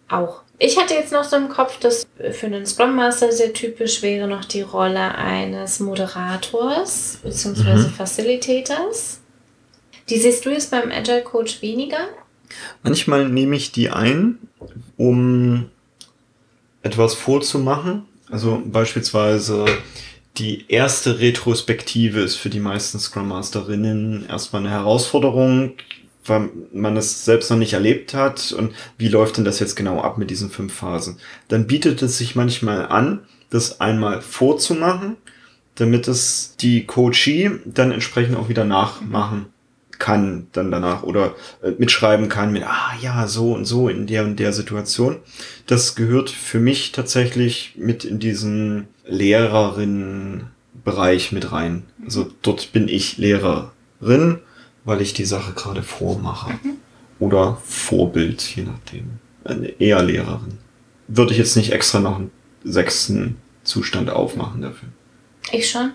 auch. 0.09 0.43
Ich 0.59 0.79
hatte 0.79 0.95
jetzt 0.95 1.13
noch 1.13 1.25
so 1.25 1.37
im 1.37 1.49
Kopf, 1.49 1.79
dass 1.79 2.07
für 2.33 2.47
einen 2.47 2.67
Scrum 2.67 2.97
Master 2.97 3.31
sehr 3.33 3.53
typisch 3.53 4.03
wäre 4.03 4.27
noch 4.27 4.45
die 4.45 4.63
Rolle 4.63 5.15
eines 5.15 5.79
Moderators 5.79 7.19
bzw. 7.23 7.75
Mhm. 7.75 7.91
Facilitators. 7.91 9.21
Die 10.09 10.19
siehst 10.19 10.45
du 10.45 10.51
jetzt 10.51 10.71
beim 10.71 10.91
Agile 10.91 11.23
Coach 11.23 11.61
weniger? 11.61 12.09
Manchmal 12.83 13.29
nehme 13.29 13.57
ich 13.57 13.73
die 13.73 13.91
ein, 13.91 14.39
um 14.97 15.67
etwas 16.83 17.15
vorzumachen. 17.15 18.03
Also 18.31 18.63
beispielsweise 18.65 19.65
die 20.37 20.65
erste 20.69 21.21
Retrospektive 21.21 22.21
ist 22.21 22.37
für 22.37 22.51
die 22.51 22.61
meisten 22.61 22.99
Scrum 22.99 23.29
Masterinnen 23.29 24.27
erstmal 24.29 24.63
eine 24.63 24.71
Herausforderung, 24.71 25.75
weil 26.25 26.51
man 26.73 26.97
es 26.97 27.25
selbst 27.25 27.51
noch 27.51 27.59
nicht 27.59 27.75
erlebt 27.75 28.15
hat 28.15 28.53
und 28.53 28.75
wie 28.99 29.09
läuft 29.09 29.37
denn 29.37 29.45
das 29.45 29.61
jetzt 29.61 29.77
genau 29.77 30.01
ab 30.01 30.19
mit 30.19 30.31
diesen 30.31 30.51
fünf 30.51 30.75
Phasen. 30.75 31.19
Dann 31.49 31.67
bietet 31.67 32.03
es 32.03 32.19
sich 32.19 32.35
manchmal 32.35 32.87
an, 32.87 33.21
das 33.51 33.81
einmal 33.81 34.23
vorzumachen, 34.23 35.17
damit 35.77 36.09
es 36.09 36.57
die 36.59 36.85
Coachie 36.85 37.51
dann 37.65 37.93
entsprechend 37.93 38.37
auch 38.37 38.49
wieder 38.49 38.65
nachmachen 38.65 39.47
kann 39.99 40.49
dann 40.53 40.71
danach 40.71 41.03
oder 41.03 41.35
äh, 41.63 41.71
mitschreiben 41.79 42.29
kann 42.29 42.53
mit, 42.53 42.65
ah 42.65 42.93
ja, 43.01 43.27
so 43.27 43.53
und 43.53 43.65
so 43.65 43.89
in 43.89 44.07
der 44.07 44.25
und 44.25 44.39
der 44.39 44.53
Situation. 44.53 45.17
Das 45.67 45.95
gehört 45.95 46.29
für 46.31 46.61
mich 46.61 46.93
tatsächlich 46.93 47.75
mit 47.77 48.05
in 48.05 48.19
diesen 48.19 48.89
Lehrerinnenbereich 49.07 51.33
mit 51.33 51.53
rein. 51.53 51.85
Also 52.05 52.31
dort 52.43 52.73
bin 52.73 52.89
ich 52.89 53.19
Lehrerin, 53.19 54.39
weil 54.85 55.01
ich 55.01 55.15
die 55.15 55.25
Sache 55.25 55.53
gerade 55.53 55.83
vormache. 55.83 56.53
Mhm. 56.63 56.77
Oder 57.21 57.59
Vorbild, 57.65 58.43
je 58.43 58.65
nachdem. 58.65 59.21
Eher 59.79 60.03
Lehrerin. 60.03 60.59
Würde 61.07 61.33
ich 61.33 61.39
jetzt 61.39 61.57
nicht 61.57 61.73
extra 61.73 62.01
noch 62.01 62.17
einen 62.17 62.31
sechsten 62.65 63.37
Zustand 63.63 64.11
aufmachen 64.11 64.63
dafür. 64.63 64.89
Ich 65.53 65.71
schon. 65.71 65.93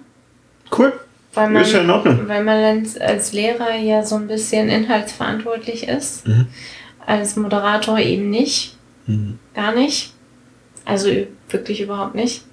Cool. 0.75 0.93
Weil 1.33 1.49
man, 1.49 1.61
ist 1.61 1.73
ja 1.73 1.81
in 1.81 1.89
Ordnung. 1.89 2.27
Weil 2.27 2.43
man 2.43 2.87
als 2.99 3.33
Lehrer 3.33 3.75
ja 3.75 4.03
so 4.03 4.15
ein 4.15 4.27
bisschen 4.27 4.69
inhaltsverantwortlich 4.69 5.87
ist. 5.87 6.27
Mhm. 6.27 6.47
Als 7.05 7.35
Moderator 7.35 7.99
eben 7.99 8.29
nicht. 8.29 8.75
Mhm. 9.05 9.39
Gar 9.53 9.73
nicht. 9.75 10.13
Also 10.85 11.09
wirklich 11.49 11.81
überhaupt 11.81 12.15
nicht. 12.15 12.43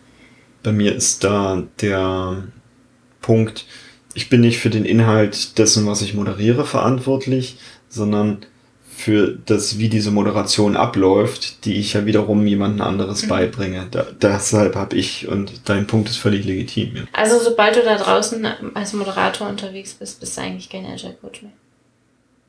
Bei 0.63 0.73
mir 0.73 0.95
ist 0.95 1.25
da 1.25 1.63
der 1.81 2.45
Punkt, 3.21 3.67
ich 4.15 4.29
bin 4.29 4.41
nicht 4.41 4.59
für 4.59 4.71
den 4.71 4.85
Inhalt 4.85 5.59
dessen, 5.59 5.87
was 5.87 6.03
ich 6.03 6.15
moderiere, 6.15 6.65
verantwortlich, 6.65 7.59
sondern 7.89 8.39
für 8.97 9.37
das, 9.45 9.79
wie 9.79 9.91
diese 9.91 10.11
Moderation 10.11 10.75
abläuft, 10.75 11.67
die 11.67 11.79
ich 11.79 11.93
ja 11.93 12.07
wiederum 12.07 12.47
jemandem 12.47 12.81
anderes 12.81 13.25
mhm. 13.25 13.29
beibringe. 13.29 13.87
Da, 13.91 14.07
deshalb 14.23 14.75
habe 14.75 14.97
ich, 14.97 15.29
und 15.29 15.69
dein 15.69 15.87
Punkt 15.87 16.09
ist 16.09 16.17
völlig 16.17 16.47
legitim. 16.47 16.97
Ja. 16.97 17.03
Also 17.13 17.39
sobald 17.39 17.77
du 17.77 17.83
da 17.83 17.99
draußen 17.99 18.73
als 18.75 18.95
Moderator 18.95 19.49
unterwegs 19.49 19.93
bist, 19.93 20.19
bist 20.19 20.39
du 20.39 20.41
eigentlich 20.41 20.71
kein 20.71 20.87
Agile 20.87 21.13
Coach 21.21 21.43
mehr. 21.43 21.53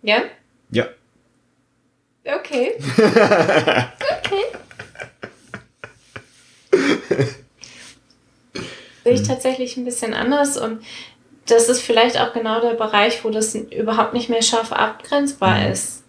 Ja? 0.02 0.24
Ja. 0.72 0.88
Okay. 2.24 2.76
okay. 2.80 4.46
Bin 9.04 9.14
ich 9.14 9.24
tatsächlich 9.24 9.76
ein 9.76 9.86
bisschen 9.86 10.14
anders 10.14 10.58
und 10.58 10.82
das 11.46 11.68
ist 11.68 11.82
vielleicht 11.82 12.20
auch 12.20 12.32
genau 12.34 12.62
der 12.62 12.74
Bereich, 12.74 13.24
wo 13.26 13.32
das 13.32 13.54
überhaupt 13.54 14.14
nicht 14.14 14.30
mehr 14.30 14.42
scharf 14.42 14.72
abgrenzbar 14.72 15.60
mhm. 15.60 15.72
ist. 15.74 16.04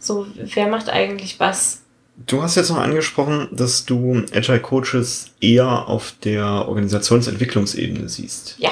So, 0.00 0.26
wer 0.34 0.66
macht 0.66 0.88
eigentlich 0.88 1.38
was? 1.38 1.82
Du 2.26 2.42
hast 2.42 2.56
jetzt 2.56 2.70
noch 2.70 2.78
angesprochen, 2.78 3.48
dass 3.52 3.84
du 3.84 4.24
Agile 4.34 4.60
Coaches 4.60 5.26
eher 5.40 5.88
auf 5.88 6.14
der 6.24 6.44
Organisationsentwicklungsebene 6.68 8.08
siehst. 8.08 8.56
Ja. 8.58 8.70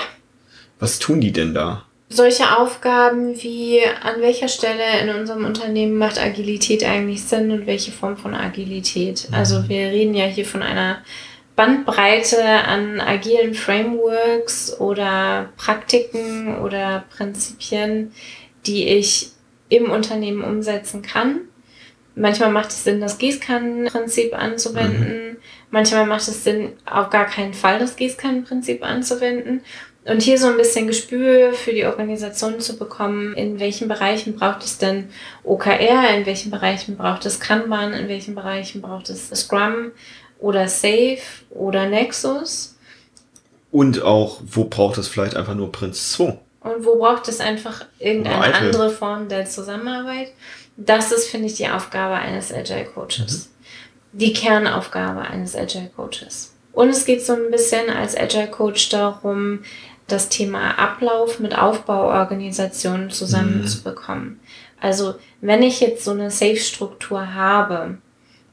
Was 0.78 0.98
tun 0.98 1.20
die 1.20 1.32
denn 1.32 1.54
da? 1.54 1.84
Solche 2.10 2.58
Aufgaben 2.58 3.40
wie 3.42 3.80
an 4.02 4.20
welcher 4.20 4.48
Stelle 4.48 5.00
in 5.02 5.10
unserem 5.10 5.44
Unternehmen 5.44 5.96
macht 5.98 6.18
Agilität 6.18 6.82
eigentlich 6.82 7.22
Sinn 7.22 7.50
und 7.50 7.66
welche 7.66 7.92
Form 7.92 8.16
von 8.16 8.34
Agilität. 8.34 9.28
Mhm. 9.28 9.34
Also 9.34 9.68
wir 9.68 9.88
reden 9.88 10.14
ja 10.14 10.24
hier 10.24 10.46
von 10.46 10.62
einer 10.62 11.02
Bandbreite 11.54 12.42
an 12.42 13.00
agilen 13.00 13.52
Frameworks 13.52 14.78
oder 14.78 15.50
Praktiken 15.56 16.58
oder 16.60 17.04
Prinzipien, 17.10 18.12
die 18.64 18.88
ich 18.88 19.32
im 19.68 19.90
Unternehmen 19.90 20.42
umsetzen 20.42 21.02
kann. 21.02 21.40
Manchmal 22.14 22.50
macht 22.50 22.70
es 22.70 22.82
Sinn, 22.82 23.00
das 23.00 23.18
Gießkannenprinzip 23.18 24.36
anzuwenden. 24.36 25.28
Mhm. 25.28 25.36
Manchmal 25.70 26.06
macht 26.06 26.26
es 26.26 26.42
Sinn, 26.42 26.72
auf 26.84 27.10
gar 27.10 27.26
keinen 27.26 27.54
Fall 27.54 27.78
das 27.78 27.94
Gießkannenprinzip 27.96 28.82
anzuwenden. 28.82 29.62
Und 30.04 30.22
hier 30.22 30.38
so 30.38 30.48
ein 30.48 30.56
bisschen 30.56 30.86
Gespür 30.86 31.52
für 31.52 31.72
die 31.72 31.84
Organisation 31.84 32.60
zu 32.60 32.78
bekommen, 32.78 33.34
in 33.34 33.60
welchen 33.60 33.88
Bereichen 33.88 34.36
braucht 34.36 34.64
es 34.64 34.78
denn 34.78 35.10
OKR, 35.44 36.16
in 36.16 36.24
welchen 36.24 36.50
Bereichen 36.50 36.96
braucht 36.96 37.26
es 37.26 37.40
Kanban, 37.40 37.92
in 37.92 38.08
welchen 38.08 38.34
Bereichen 38.34 38.80
braucht 38.80 39.10
es 39.10 39.28
Scrum 39.28 39.92
oder 40.38 40.66
Safe 40.66 41.18
oder 41.50 41.86
Nexus. 41.86 42.76
Und 43.70 44.02
auch, 44.02 44.40
wo 44.44 44.64
braucht 44.64 44.98
es 44.98 45.08
vielleicht 45.08 45.36
einfach 45.36 45.54
nur 45.54 45.70
Prinz 45.70 46.12
2? 46.12 46.38
Und 46.68 46.84
wo 46.84 46.96
braucht 46.96 47.28
es 47.28 47.40
einfach 47.40 47.84
irgendeine 47.98 48.54
andere 48.54 48.90
Form 48.90 49.28
der 49.28 49.46
Zusammenarbeit? 49.46 50.32
Das 50.76 51.12
ist, 51.12 51.28
finde 51.28 51.46
ich, 51.46 51.54
die 51.54 51.68
Aufgabe 51.68 52.14
eines 52.14 52.52
Agile 52.52 52.84
Coaches. 52.84 53.50
Mhm. 54.12 54.18
Die 54.18 54.32
Kernaufgabe 54.32 55.22
eines 55.22 55.56
Agile 55.56 55.90
Coaches. 55.94 56.54
Und 56.72 56.90
es 56.90 57.04
geht 57.04 57.24
so 57.24 57.32
ein 57.32 57.50
bisschen 57.50 57.90
als 57.90 58.16
Agile 58.16 58.48
Coach 58.48 58.88
darum, 58.88 59.60
das 60.06 60.28
Thema 60.28 60.78
Ablauf 60.78 61.40
mit 61.40 61.56
Aufbauorganisationen 61.56 63.10
zusammenzubekommen. 63.10 64.28
Mhm. 64.28 64.40
Also, 64.80 65.16
wenn 65.40 65.62
ich 65.62 65.80
jetzt 65.80 66.04
so 66.04 66.12
eine 66.12 66.30
Safe-Struktur 66.30 67.34
habe, 67.34 67.98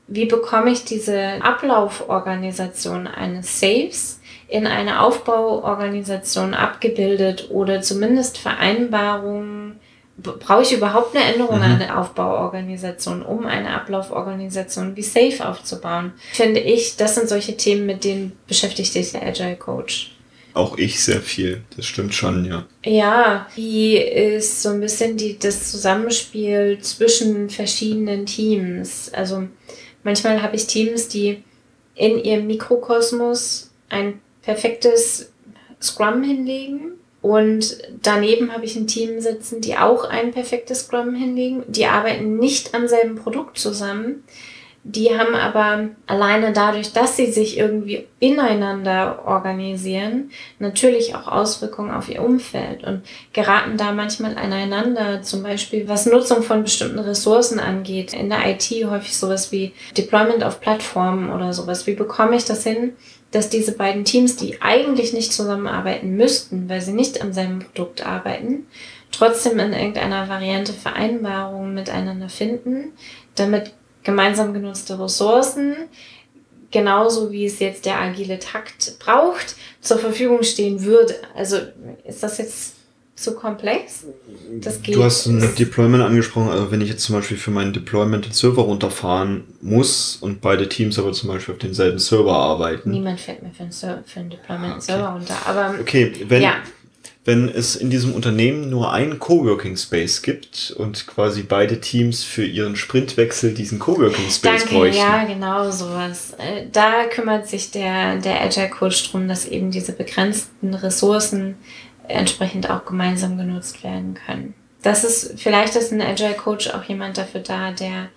wie 0.07 0.25
bekomme 0.25 0.71
ich 0.71 0.85
diese 0.85 1.41
Ablauforganisation 1.41 3.07
eines 3.07 3.59
Safes 3.59 4.19
in 4.47 4.67
eine 4.67 5.01
Aufbauorganisation 5.01 6.53
abgebildet 6.53 7.47
oder 7.49 7.81
zumindest 7.81 8.37
Vereinbarungen. 8.37 9.79
Brauche 10.17 10.61
ich 10.61 10.71
überhaupt 10.71 11.15
eine 11.15 11.25
Änderung 11.25 11.57
mhm. 11.57 11.63
an 11.63 11.79
der 11.79 11.99
Aufbauorganisation, 11.99 13.21
um 13.21 13.45
eine 13.45 13.71
Ablauforganisation 13.71 14.95
wie 14.95 15.01
Safe 15.01 15.47
aufzubauen? 15.47 16.13
Finde 16.31 16.61
ich, 16.61 16.95
das 16.95 17.15
sind 17.15 17.27
solche 17.27 17.57
Themen, 17.57 17.85
mit 17.85 18.03
denen 18.03 18.31
beschäftigt 18.47 18.93
sich 18.93 19.11
der 19.11 19.23
Agile 19.23 19.57
Coach. 19.57 20.15
Auch 20.53 20.77
ich 20.77 21.03
sehr 21.03 21.19
viel, 21.19 21.63
das 21.75 21.85
stimmt 21.85 22.13
schon, 22.15 22.45
ja. 22.45 22.65
Ja, 22.85 23.47
wie 23.55 23.97
ist 23.97 24.61
so 24.61 24.69
ein 24.69 24.79
bisschen 24.79 25.17
die, 25.17 25.37
das 25.37 25.69
Zusammenspiel 25.69 26.79
zwischen 26.79 27.49
verschiedenen 27.49 28.25
Teams? 28.25 29.11
Also 29.13 29.49
manchmal 30.03 30.41
habe 30.41 30.55
ich 30.55 30.65
Teams, 30.65 31.09
die 31.09 31.43
in 31.93 32.23
ihrem 32.23 32.47
Mikrokosmos 32.47 33.71
ein 33.89 34.21
perfektes 34.45 35.31
Scrum 35.81 36.23
hinlegen. 36.23 36.93
Und 37.21 37.77
daneben 38.03 38.53
habe 38.53 38.65
ich 38.65 38.75
ein 38.75 38.87
Team 38.87 39.19
sitzen, 39.19 39.59
die 39.59 39.77
auch 39.77 40.03
ein 40.05 40.31
perfektes 40.31 40.81
Scrum 40.81 41.15
hinlegen. 41.15 41.63
Die 41.67 41.87
arbeiten 41.87 42.37
nicht 42.37 42.75
am 42.75 42.87
selben 42.87 43.15
Produkt 43.15 43.57
zusammen. 43.57 44.23
Die 44.87 45.17
haben 45.17 45.33
aber 45.33 45.89
alleine 46.05 46.53
dadurch, 46.53 46.93
dass 46.93 47.17
sie 47.17 47.31
sich 47.31 47.57
irgendwie 47.57 48.05
ineinander 48.19 49.23
organisieren, 49.25 50.29
natürlich 50.59 51.15
auch 51.15 51.27
Auswirkungen 51.27 51.89
auf 51.89 52.07
ihr 52.07 52.21
Umfeld 52.21 52.83
und 52.83 53.01
geraten 53.33 53.77
da 53.77 53.93
manchmal 53.93 54.37
aneinander, 54.37 55.23
zum 55.23 55.41
Beispiel 55.41 55.87
was 55.87 56.05
Nutzung 56.05 56.43
von 56.43 56.61
bestimmten 56.61 56.99
Ressourcen 56.99 57.59
angeht. 57.59 58.13
In 58.13 58.29
der 58.29 58.47
IT 58.47 58.69
häufig 58.87 59.17
sowas 59.17 59.51
wie 59.51 59.73
Deployment 59.97 60.43
auf 60.43 60.61
Plattformen 60.61 61.31
oder 61.31 61.51
sowas. 61.51 61.87
Wie 61.87 61.95
bekomme 61.95 62.35
ich 62.35 62.45
das 62.45 62.63
hin, 62.63 62.93
dass 63.35 63.49
diese 63.49 63.73
beiden 63.73 64.05
Teams, 64.05 64.37
die 64.37 64.61
eigentlich 64.61 65.11
nicht 65.11 65.33
zusammenarbeiten 65.33 66.15
müssten, 66.15 66.69
weil 66.69 66.79
sie 66.79 66.93
nicht 66.93 67.21
am 67.21 67.33
selben 67.33 67.59
Produkt 67.59 68.05
arbeiten, 68.05 68.65
trotzdem 69.11 69.59
in 69.59 69.73
irgendeiner 69.73 70.29
Variante 70.29 70.71
Vereinbarungen 70.71 71.73
miteinander 71.73 72.29
finden, 72.29 72.93
damit 73.35 73.73
gemeinsam 74.03 74.53
genutzte 74.53 74.97
Ressourcen, 74.97 75.75
genauso 76.71 77.33
wie 77.33 77.45
es 77.45 77.59
jetzt 77.59 77.85
der 77.85 77.99
agile 77.99 78.39
Takt 78.39 78.99
braucht, 78.99 79.57
zur 79.81 79.97
Verfügung 79.97 80.43
stehen 80.43 80.85
würde. 80.85 81.15
Also 81.35 81.57
ist 82.05 82.23
das 82.23 82.37
jetzt 82.37 82.75
zu 83.15 83.33
komplex? 83.33 84.05
Das 84.61 84.81
geht. 84.81 84.95
Du 84.95 85.03
hast 85.03 85.25
ein 85.25 85.55
Deployment 85.55 86.03
angesprochen. 86.03 86.49
Also 86.49 86.71
wenn 86.71 86.81
ich 86.81 86.89
jetzt 86.89 87.03
zum 87.03 87.15
Beispiel 87.15 87.37
für 87.37 87.51
meinen 87.51 87.73
Deployment 87.73 88.25
den 88.25 88.33
Server 88.33 88.63
runterfahren 88.63 89.45
muss 89.61 90.17
und 90.17 90.41
beide 90.41 90.67
Teams 90.67 90.99
aber 90.99 91.13
zum 91.13 91.29
Beispiel 91.29 91.53
auf 91.53 91.59
demselben 91.59 91.99
Server 91.99 92.33
arbeiten. 92.33 92.91
Niemand 92.91 93.19
fährt 93.19 93.41
mir 93.41 93.51
für 93.51 93.63
einen, 93.63 93.71
Server, 93.71 94.03
für 94.05 94.19
einen 94.19 94.29
Deployment 94.29 94.73
ah, 94.73 94.75
okay. 94.75 94.85
Server 94.85 95.09
runter. 95.09 95.37
Aber 95.45 95.75
okay, 95.79 96.13
wenn, 96.27 96.41
ja 96.41 96.55
wenn 97.25 97.49
es 97.49 97.75
in 97.75 97.89
diesem 97.89 98.13
Unternehmen 98.13 98.69
nur 98.69 98.93
einen 98.93 99.17
Coworking 99.17 99.75
Space 99.77 100.21
gibt 100.21 100.73
und 100.77 101.07
quasi 101.07 101.41
beide 101.41 101.81
Teams 101.81 102.23
für 102.23 102.45
ihren 102.45 102.75
Sprintwechsel 102.75 103.55
diesen 103.55 103.79
Coworking 103.79 104.29
Space 104.29 104.61
Danke, 104.61 104.75
bräuchten. 104.75 105.01
Ja, 105.01 105.25
genau 105.25 105.71
sowas. 105.71 106.35
Äh, 106.37 106.67
da 106.71 107.05
kümmert 107.05 107.47
sich 107.47 107.71
der, 107.71 108.17
der 108.17 108.43
Agile 108.43 108.69
Coach 108.69 109.09
drum, 109.09 109.27
dass 109.27 109.47
eben 109.47 109.71
diese 109.71 109.91
begrenzten 109.91 110.75
Ressourcen 110.75 111.55
entsprechend 112.07 112.69
auch 112.69 112.85
gemeinsam 112.85 113.37
genutzt 113.37 113.83
werden 113.83 114.13
können. 114.13 114.53
Das 114.81 115.03
ist, 115.03 115.39
vielleicht 115.39 115.75
ist 115.75 115.91
ein 115.91 116.01
Agile 116.01 116.33
Coach 116.35 116.69
auch 116.69 116.83
jemand 116.83 117.17
dafür 117.17 117.41
da, 117.41 117.71
der 117.71 118.09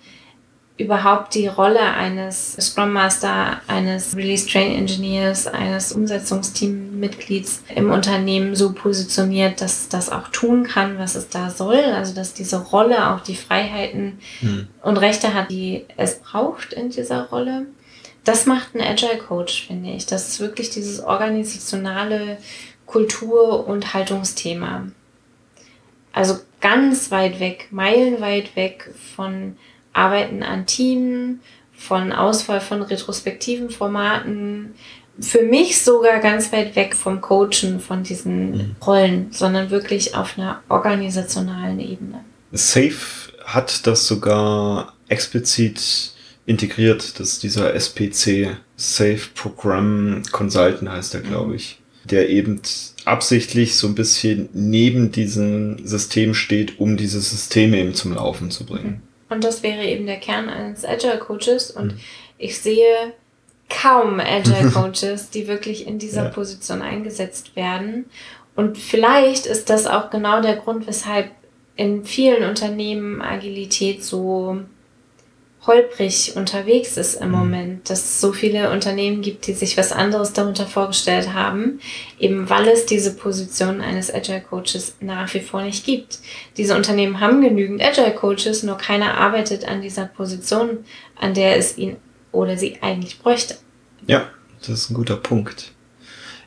überhaupt 0.79 1.35
die 1.35 1.47
Rolle 1.47 1.81
eines 1.81 2.53
Scrum 2.53 2.93
Master, 2.93 3.59
eines 3.67 4.15
Release 4.15 4.47
Train 4.47 4.71
Engineers, 4.71 5.45
eines 5.45 5.91
Umsetzungsteammitglieds 5.91 7.63
im 7.75 7.91
Unternehmen 7.91 8.55
so 8.55 8.71
positioniert, 8.71 9.61
dass 9.61 9.89
das 9.89 10.09
auch 10.09 10.29
tun 10.29 10.63
kann, 10.63 10.97
was 10.97 11.15
es 11.15 11.27
da 11.27 11.49
soll. 11.49 11.79
Also 11.79 12.15
dass 12.15 12.33
diese 12.33 12.57
Rolle 12.57 13.11
auch 13.11 13.19
die 13.19 13.35
Freiheiten 13.35 14.19
hm. 14.39 14.67
und 14.81 14.97
Rechte 14.97 15.33
hat, 15.33 15.51
die 15.51 15.85
es 15.97 16.19
braucht 16.19 16.71
in 16.71 16.89
dieser 16.89 17.25
Rolle. 17.25 17.65
Das 18.23 18.45
macht 18.45 18.73
ein 18.73 18.81
Agile 18.81 19.17
Coach, 19.17 19.67
finde 19.67 19.91
ich. 19.91 20.05
Das 20.05 20.29
ist 20.29 20.39
wirklich 20.39 20.69
dieses 20.69 21.01
organisationale 21.01 22.37
Kultur- 22.89 23.67
und 23.67 23.93
Haltungsthema. 23.93 24.87
Also 26.11 26.39
ganz 26.59 27.11
weit 27.11 27.39
weg, 27.39 27.67
meilenweit 27.69 28.55
weg 28.55 28.91
von 29.15 29.57
Arbeiten 29.93 30.41
an 30.41 30.65
Team, 30.65 31.39
von 31.71 32.11
Auswahl 32.11 32.59
von 32.59 32.81
retrospektiven 32.81 33.69
Formaten, 33.69 34.73
für 35.19 35.43
mich 35.43 35.81
sogar 35.83 36.19
ganz 36.19 36.51
weit 36.51 36.75
weg 36.75 36.95
vom 36.95 37.21
Coachen, 37.21 37.79
von 37.79 38.01
diesen 38.01 38.51
mhm. 38.51 38.75
Rollen, 38.83 39.31
sondern 39.31 39.69
wirklich 39.69 40.15
auf 40.15 40.39
einer 40.39 40.63
organisationalen 40.67 41.79
Ebene. 41.79 42.23
Safe 42.53 43.31
hat 43.45 43.85
das 43.85 44.07
sogar 44.07 44.93
explizit 45.09 46.13
integriert, 46.47 47.19
dass 47.19 47.37
dieser 47.37 47.75
SPC, 47.75 48.57
Safe 48.75 49.21
Program 49.35 50.23
Consultant 50.31 50.89
heißt 50.89 51.13
er, 51.13 51.21
glaube 51.21 51.55
ich, 51.55 51.78
der 52.03 52.29
eben 52.29 52.61
absichtlich 53.05 53.75
so 53.75 53.87
ein 53.87 53.95
bisschen 53.95 54.49
neben 54.53 55.11
diesem 55.11 55.85
System 55.85 56.33
steht, 56.33 56.79
um 56.79 56.97
dieses 56.97 57.29
System 57.29 57.73
eben 57.73 57.93
zum 57.93 58.13
Laufen 58.13 58.51
zu 58.51 58.65
bringen. 58.65 59.01
Mhm. 59.01 59.33
Und 59.33 59.43
das 59.43 59.61
wäre 59.61 59.85
eben 59.85 60.05
der 60.07 60.17
Kern 60.17 60.49
eines 60.49 60.85
Agile 60.85 61.19
Coaches. 61.19 61.71
Und 61.71 61.93
mhm. 61.93 61.99
ich 62.37 62.59
sehe 62.59 63.13
kaum 63.69 64.19
Agile 64.19 64.69
Coaches, 64.73 65.29
die 65.29 65.47
wirklich 65.47 65.87
in 65.87 65.99
dieser 65.99 66.25
ja. 66.25 66.29
Position 66.29 66.81
eingesetzt 66.81 67.55
werden. 67.55 68.05
Und 68.55 68.77
vielleicht 68.77 69.45
ist 69.45 69.69
das 69.69 69.87
auch 69.87 70.09
genau 70.09 70.41
der 70.41 70.55
Grund, 70.55 70.87
weshalb 70.87 71.31
in 71.75 72.03
vielen 72.03 72.43
Unternehmen 72.43 73.21
Agilität 73.21 74.03
so 74.03 74.59
holprig 75.67 76.35
unterwegs 76.35 76.95
ist 76.95 77.15
im 77.15 77.29
mhm. 77.29 77.35
Moment, 77.35 77.89
dass 77.89 77.99
es 77.99 78.21
so 78.21 78.31
viele 78.31 78.71
Unternehmen 78.71 79.21
gibt, 79.21 79.45
die 79.47 79.53
sich 79.53 79.77
was 79.77 79.91
anderes 79.91 80.33
darunter 80.33 80.65
vorgestellt 80.65 81.33
haben, 81.33 81.79
eben 82.17 82.49
weil 82.49 82.67
es 82.69 82.85
diese 82.85 83.13
Position 83.13 83.81
eines 83.81 84.13
Agile 84.13 84.41
Coaches 84.41 84.95
nach 85.01 85.33
wie 85.33 85.41
vor 85.41 85.61
nicht 85.61 85.85
gibt. 85.85 86.19
Diese 86.57 86.75
Unternehmen 86.75 87.19
haben 87.19 87.41
genügend 87.41 87.81
Agile 87.81 88.13
Coaches, 88.13 88.63
nur 88.63 88.77
keiner 88.77 89.15
arbeitet 89.15 89.67
an 89.67 89.81
dieser 89.81 90.05
Position, 90.05 90.85
an 91.15 91.33
der 91.33 91.57
es 91.57 91.77
ihn 91.77 91.97
oder 92.31 92.57
sie 92.57 92.77
eigentlich 92.81 93.19
bräuchte. 93.19 93.57
Ja, 94.07 94.29
das 94.61 94.69
ist 94.69 94.91
ein 94.91 94.95
guter 94.95 95.17
Punkt. 95.17 95.73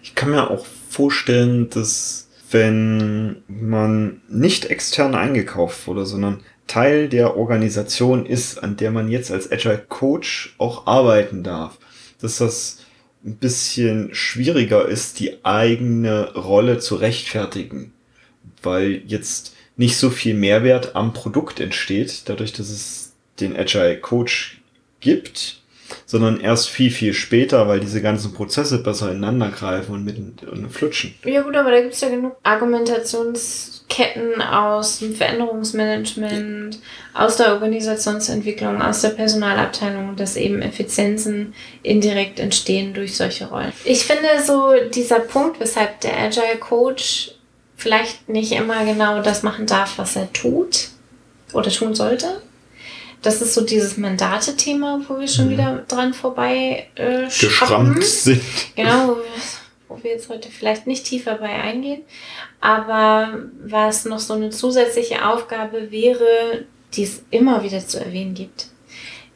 Ich 0.03 0.14
kann 0.14 0.31
mir 0.31 0.51
auch 0.51 0.64
vorstellen, 0.88 1.68
dass 1.70 2.29
wenn 2.51 3.42
man 3.48 4.20
nicht 4.29 4.66
extern 4.66 5.14
eingekauft 5.14 5.87
wurde, 5.87 6.05
sondern 6.05 6.40
Teil 6.73 7.11
der 7.11 7.37
Organisation 7.37 8.25
ist, 8.25 8.63
an 8.63 8.79
der 8.79 8.91
man 8.91 9.11
jetzt 9.11 9.31
als 9.31 9.53
Agile 9.53 9.85
Coach 9.91 10.55
auch 10.57 10.87
arbeiten 10.87 11.43
darf. 11.43 11.77
Dass 12.19 12.39
das 12.39 12.79
ein 13.27 13.37
bisschen 13.37 14.15
schwieriger 14.15 14.89
ist, 14.89 15.21
die 15.21 15.45
eigene 15.45 16.33
Rolle 16.33 16.79
zu 16.79 16.95
rechtfertigen, 16.95 17.93
weil 18.63 19.03
jetzt 19.07 19.55
nicht 19.77 19.99
so 19.99 20.09
viel 20.09 20.33
Mehrwert 20.33 20.97
am 20.97 21.13
Produkt 21.13 21.61
entsteht, 21.61 22.23
dadurch, 22.31 22.55
dass 22.55 22.71
es 22.71 23.13
den 23.39 23.55
Agile 23.55 24.01
Coach 24.01 24.63
gibt, 25.01 25.61
sondern 26.07 26.41
erst 26.41 26.71
viel, 26.71 26.91
viel 26.91 27.13
später, 27.13 27.69
weil 27.69 27.81
diese 27.81 28.01
ganzen 28.01 28.33
Prozesse 28.33 28.83
besser 28.83 29.11
ineinander 29.11 29.51
greifen 29.51 29.95
und 29.95 30.05
mit 30.07 30.17
und 30.43 30.71
flutschen. 30.71 31.15
Ja 31.25 31.43
gut, 31.43 31.55
aber 31.55 31.71
da 31.71 31.83
gibt 31.83 31.93
es 31.93 32.01
ja 32.01 32.09
genug 32.09 32.37
Argumentationsketten 33.92 34.42
aus 34.42 34.99
dem 34.99 35.14
Veränderungsmanagement, 35.14 36.79
aus 37.14 37.37
der 37.37 37.53
Organisationsentwicklung, 37.53 38.81
aus 38.81 39.03
der 39.03 39.11
Personalabteilung, 39.11 40.16
dass 40.16 40.37
eben 40.37 40.62
Effizienzen 40.62 41.55
indirekt 41.83 42.40
entstehen 42.40 42.95
durch 42.95 43.16
solche 43.16 43.47
Rollen. 43.47 43.73
Ich 43.85 44.05
finde 44.05 44.29
so 44.45 44.73
dieser 44.92 45.21
Punkt, 45.21 45.61
weshalb 45.61 46.01
der 46.01 46.18
Agile 46.18 46.59
Coach 46.59 47.33
vielleicht 47.77 48.29
nicht 48.29 48.53
immer 48.53 48.85
genau 48.85 49.23
das 49.23 49.42
machen 49.42 49.66
darf, 49.66 49.99
was 49.99 50.16
er 50.16 50.33
tut 50.33 50.88
oder 51.53 51.71
tun 51.71 51.95
sollte 51.95 52.40
das 53.23 53.40
ist 53.40 53.55
so 53.55 53.61
dieses 53.61 53.97
Mandate-Thema, 53.97 55.01
wo 55.09 55.21
wir 55.21 55.29
schon 55.29 55.47
mhm. 55.47 55.51
wieder 55.51 55.85
dran 55.87 56.12
vorbei 56.12 56.88
äh, 56.97 57.27
geschrammt 57.27 58.03
sind. 58.03 58.42
Genau, 58.75 59.09
wo 59.09 59.16
wir, 59.16 59.25
wo 59.93 60.03
wir 60.03 60.13
jetzt 60.13 60.29
heute 60.29 60.49
vielleicht 60.49 60.87
nicht 60.87 61.05
tiefer 61.05 61.35
bei 61.37 61.51
eingehen. 61.51 62.03
Aber 62.61 63.45
was 63.65 64.05
noch 64.05 64.19
so 64.19 64.35
eine 64.35 64.51
zusätzliche 64.51 65.27
Aufgabe 65.27 65.91
wäre, 65.91 66.65
die 66.95 67.05
es 67.05 67.25
immer 67.31 67.63
wieder 67.63 67.87
zu 67.87 67.99
erwähnen 67.99 68.35
gibt, 68.35 68.69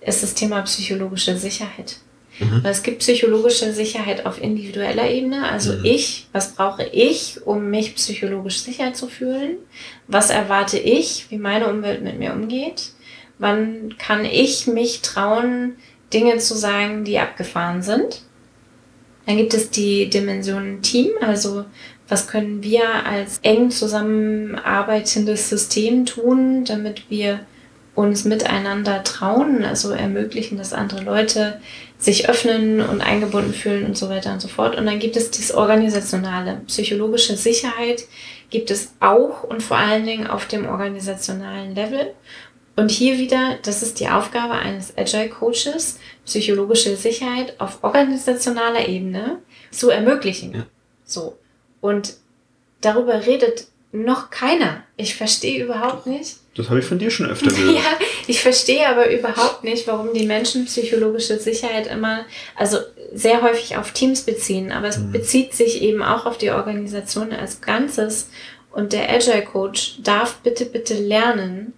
ist 0.00 0.22
das 0.22 0.34
Thema 0.34 0.62
psychologische 0.62 1.36
Sicherheit. 1.36 1.96
Mhm. 2.38 2.62
Weil 2.62 2.72
es 2.72 2.82
gibt 2.82 2.98
psychologische 2.98 3.72
Sicherheit 3.72 4.26
auf 4.26 4.40
individueller 4.40 5.10
Ebene. 5.10 5.48
Also 5.48 5.72
mhm. 5.72 5.84
ich, 5.84 6.26
was 6.32 6.54
brauche 6.54 6.84
ich, 6.84 7.46
um 7.46 7.70
mich 7.70 7.94
psychologisch 7.94 8.60
sicher 8.60 8.92
zu 8.92 9.08
fühlen? 9.08 9.56
Was 10.06 10.30
erwarte 10.30 10.78
ich, 10.78 11.26
wie 11.30 11.38
meine 11.38 11.68
Umwelt 11.68 12.02
mit 12.02 12.18
mir 12.18 12.32
umgeht? 12.32 12.90
Wann 13.38 13.96
kann 13.98 14.24
ich 14.24 14.66
mich 14.66 15.02
trauen, 15.02 15.76
Dinge 16.12 16.38
zu 16.38 16.54
sagen, 16.54 17.04
die 17.04 17.18
abgefahren 17.18 17.82
sind? 17.82 18.22
Dann 19.26 19.36
gibt 19.36 19.54
es 19.54 19.70
die 19.70 20.08
Dimension 20.08 20.82
Team, 20.82 21.10
also 21.20 21.64
was 22.08 22.28
können 22.28 22.62
wir 22.62 23.04
als 23.04 23.40
eng 23.42 23.70
zusammenarbeitendes 23.70 25.48
System 25.48 26.06
tun, 26.06 26.64
damit 26.64 27.10
wir 27.10 27.40
uns 27.96 28.24
miteinander 28.24 29.02
trauen, 29.02 29.64
also 29.64 29.90
ermöglichen, 29.90 30.58
dass 30.58 30.72
andere 30.72 31.02
Leute 31.02 31.60
sich 31.98 32.28
öffnen 32.28 32.80
und 32.80 33.00
eingebunden 33.00 33.54
fühlen 33.54 33.86
und 33.86 33.96
so 33.96 34.10
weiter 34.10 34.32
und 34.32 34.40
so 34.40 34.48
fort. 34.48 34.76
Und 34.76 34.86
dann 34.86 34.98
gibt 34.98 35.16
es 35.16 35.30
das 35.30 35.52
organisationale, 35.52 36.60
psychologische 36.66 37.36
Sicherheit 37.36 38.04
gibt 38.50 38.70
es 38.70 38.92
auch 39.00 39.42
und 39.42 39.62
vor 39.62 39.76
allen 39.76 40.06
Dingen 40.06 40.26
auf 40.26 40.46
dem 40.46 40.66
organisationalen 40.66 41.74
Level. 41.74 42.12
Und 42.76 42.90
hier 42.90 43.18
wieder, 43.18 43.58
das 43.62 43.82
ist 43.82 44.00
die 44.00 44.08
Aufgabe 44.08 44.52
eines 44.52 44.96
Agile 44.96 45.30
Coaches, 45.30 45.98
psychologische 46.26 46.94
Sicherheit 46.96 47.58
auf 47.58 47.82
organisationaler 47.82 48.86
Ebene 48.86 49.38
zu 49.70 49.88
ermöglichen. 49.88 50.54
Ja. 50.54 50.66
So. 51.04 51.38
Und 51.80 52.14
darüber 52.82 53.26
redet 53.26 53.66
noch 53.92 54.30
keiner 54.30 54.82
Ich 54.96 55.14
verstehe 55.14 55.64
überhaupt 55.64 56.06
nicht. 56.06 56.36
Das 56.54 56.68
habe 56.68 56.80
ich 56.80 56.84
von 56.86 56.98
dir 56.98 57.10
schon 57.10 57.30
öfter 57.30 57.50
gehört. 57.50 57.76
ja, 57.76 57.98
ich 58.26 58.42
verstehe 58.42 58.86
aber 58.88 59.10
überhaupt 59.10 59.64
nicht, 59.64 59.86
warum 59.86 60.12
die 60.12 60.26
Menschen 60.26 60.66
psychologische 60.66 61.38
Sicherheit 61.38 61.86
immer, 61.86 62.26
also 62.54 62.78
sehr 63.14 63.42
häufig 63.42 63.76
auf 63.76 63.92
Teams 63.92 64.22
beziehen, 64.22 64.72
aber 64.72 64.88
es 64.88 64.98
mhm. 64.98 65.12
bezieht 65.12 65.54
sich 65.54 65.82
eben 65.82 66.02
auch 66.02 66.26
auf 66.26 66.36
die 66.36 66.50
Organisation 66.50 67.32
als 67.32 67.60
Ganzes. 67.60 68.28
Und 68.70 68.92
der 68.92 69.08
Agile 69.08 69.42
Coach 69.42 69.96
darf 70.02 70.36
bitte, 70.42 70.66
bitte 70.66 70.94
lernen, 70.94 71.72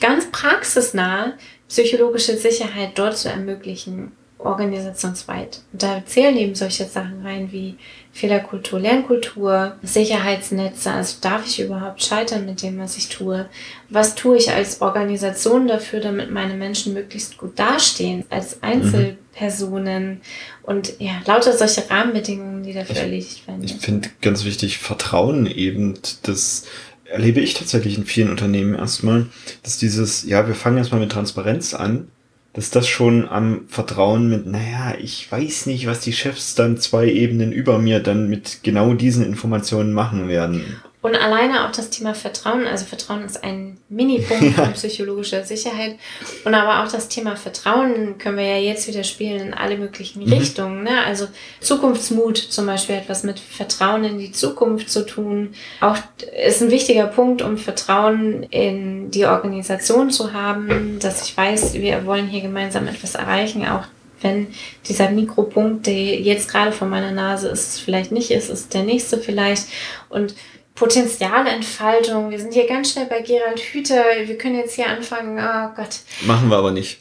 ganz 0.00 0.30
praxisnah 0.30 1.34
psychologische 1.68 2.36
Sicherheit 2.36 2.90
dort 2.96 3.16
zu 3.16 3.28
ermöglichen 3.28 4.12
organisationsweit. 4.38 5.62
Und 5.72 5.82
da 5.82 6.02
zählen 6.04 6.36
eben 6.36 6.54
solche 6.54 6.84
Sachen 6.84 7.22
rein 7.22 7.52
wie 7.52 7.76
Fehlerkultur, 8.12 8.78
Lernkultur, 8.78 9.76
Sicherheitsnetze. 9.82 10.90
Also 10.90 11.16
darf 11.20 11.46
ich 11.46 11.60
überhaupt 11.60 12.02
scheitern 12.02 12.46
mit 12.46 12.62
dem, 12.62 12.78
was 12.78 12.96
ich 12.96 13.08
tue? 13.08 13.48
Was 13.88 14.14
tue 14.14 14.36
ich 14.36 14.50
als 14.50 14.80
Organisation 14.82 15.66
dafür, 15.68 16.00
damit 16.00 16.30
meine 16.30 16.54
Menschen 16.54 16.92
möglichst 16.94 17.38
gut 17.38 17.58
dastehen, 17.58 18.24
als 18.30 18.62
Einzelpersonen? 18.62 20.08
Mhm. 20.08 20.20
Und 20.62 20.94
ja, 20.98 21.20
lauter 21.26 21.56
solche 21.56 21.88
Rahmenbedingungen, 21.90 22.62
die 22.62 22.72
dafür 22.72 22.96
ich, 22.96 23.02
erledigt 23.02 23.48
werden. 23.48 23.64
Ich 23.64 23.74
finde 23.74 24.10
ganz 24.20 24.44
wichtig, 24.44 24.78
Vertrauen 24.78 25.46
eben, 25.46 25.98
das 26.22 26.66
erlebe 27.08 27.40
ich 27.40 27.54
tatsächlich 27.54 27.96
in 27.98 28.04
vielen 28.04 28.30
Unternehmen 28.30 28.74
erstmal, 28.74 29.26
dass 29.62 29.78
dieses, 29.78 30.24
ja, 30.24 30.46
wir 30.46 30.54
fangen 30.54 30.78
erstmal 30.78 31.00
mit 31.00 31.12
Transparenz 31.12 31.74
an 31.74 32.08
dass 32.56 32.70
das 32.70 32.88
schon 32.88 33.28
am 33.28 33.66
Vertrauen 33.68 34.30
mit, 34.30 34.46
naja, 34.46 34.94
ich 34.98 35.30
weiß 35.30 35.66
nicht, 35.66 35.86
was 35.86 36.00
die 36.00 36.14
Chefs 36.14 36.54
dann 36.54 36.78
zwei 36.78 37.06
Ebenen 37.06 37.52
über 37.52 37.78
mir 37.78 38.00
dann 38.00 38.30
mit 38.30 38.60
genau 38.62 38.94
diesen 38.94 39.22
Informationen 39.26 39.92
machen 39.92 40.26
werden. 40.26 40.62
Und 41.06 41.14
alleine 41.14 41.64
auch 41.64 41.70
das 41.70 41.90
Thema 41.90 42.14
Vertrauen, 42.14 42.66
also 42.66 42.84
Vertrauen 42.84 43.24
ist 43.24 43.44
ein 43.44 43.78
Mini-Punkt 43.88 44.42
ja. 44.58 44.64
von 44.64 44.72
psychologischer 44.72 45.44
Sicherheit. 45.44 46.00
Und 46.44 46.52
aber 46.52 46.82
auch 46.82 46.90
das 46.90 47.06
Thema 47.06 47.36
Vertrauen 47.36 48.18
können 48.18 48.38
wir 48.38 48.44
ja 48.44 48.58
jetzt 48.58 48.88
wieder 48.88 49.04
spielen 49.04 49.40
in 49.40 49.54
alle 49.54 49.78
möglichen 49.78 50.24
mhm. 50.24 50.32
Richtungen. 50.32 50.82
Ne? 50.82 51.04
Also 51.06 51.28
Zukunftsmut 51.60 52.36
zum 52.38 52.66
Beispiel 52.66 52.96
hat 52.96 53.08
was 53.08 53.22
mit 53.22 53.38
Vertrauen 53.38 54.02
in 54.02 54.18
die 54.18 54.32
Zukunft 54.32 54.90
zu 54.90 55.06
tun. 55.06 55.54
Auch 55.80 55.96
ist 56.44 56.60
ein 56.60 56.72
wichtiger 56.72 57.06
Punkt, 57.06 57.40
um 57.40 57.56
Vertrauen 57.56 58.42
in 58.42 59.12
die 59.12 59.26
Organisation 59.26 60.10
zu 60.10 60.32
haben, 60.32 60.98
dass 60.98 61.22
ich 61.22 61.36
weiß, 61.36 61.74
wir 61.74 62.04
wollen 62.04 62.26
hier 62.26 62.40
gemeinsam 62.40 62.88
etwas 62.88 63.14
erreichen, 63.14 63.64
auch 63.64 63.84
wenn 64.22 64.48
dieser 64.88 65.10
Mikropunkt, 65.10 65.86
der 65.86 66.20
jetzt 66.20 66.50
gerade 66.50 66.72
vor 66.72 66.88
meiner 66.88 67.12
Nase 67.12 67.46
ist, 67.46 67.80
vielleicht 67.80 68.10
nicht 68.10 68.32
ist, 68.32 68.50
ist 68.50 68.74
der 68.74 68.82
nächste 68.82 69.18
vielleicht. 69.18 69.66
Und 70.08 70.34
Potenzialentfaltung. 70.76 72.30
Wir 72.30 72.38
sind 72.38 72.54
hier 72.54 72.68
ganz 72.68 72.92
schnell 72.92 73.06
bei 73.06 73.22
Gerald 73.22 73.58
Hüther. 73.58 74.04
Wir 74.24 74.38
können 74.38 74.56
jetzt 74.56 74.74
hier 74.74 74.86
anfangen. 74.86 75.38
Oh 75.38 75.74
Gott. 75.74 76.00
Machen 76.22 76.48
wir 76.48 76.56
aber 76.56 76.70
nicht. 76.70 77.00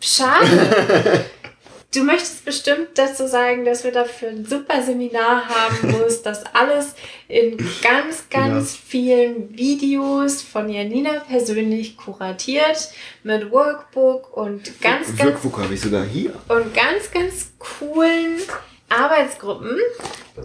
Schade. 0.00 1.26
Du 1.92 2.04
möchtest 2.04 2.44
bestimmt 2.44 2.90
dazu 2.94 3.26
sagen, 3.26 3.64
dass 3.64 3.82
wir 3.82 3.90
dafür 3.90 4.28
ein 4.28 4.44
super 4.44 4.80
Seminar 4.80 5.48
haben, 5.48 5.92
wo 5.92 6.04
es 6.04 6.22
das 6.22 6.44
alles 6.54 6.94
in 7.26 7.56
ganz, 7.82 8.28
ganz 8.30 8.74
ja. 8.74 8.80
vielen 8.86 9.58
Videos 9.58 10.40
von 10.40 10.68
Janina 10.68 11.18
persönlich 11.28 11.96
kuratiert, 11.96 12.92
mit 13.24 13.50
Workbook 13.50 14.36
und 14.36 14.80
ganz, 14.80 15.16
ganz. 15.16 15.42
Workbook 15.42 15.58
habe 15.58 15.74
ich 15.74 15.80
sogar 15.80 16.04
hier. 16.04 16.32
Und 16.46 16.72
ganz, 16.72 17.10
ganz 17.12 17.50
coolen 17.58 18.38
Arbeitsgruppen 18.90 19.76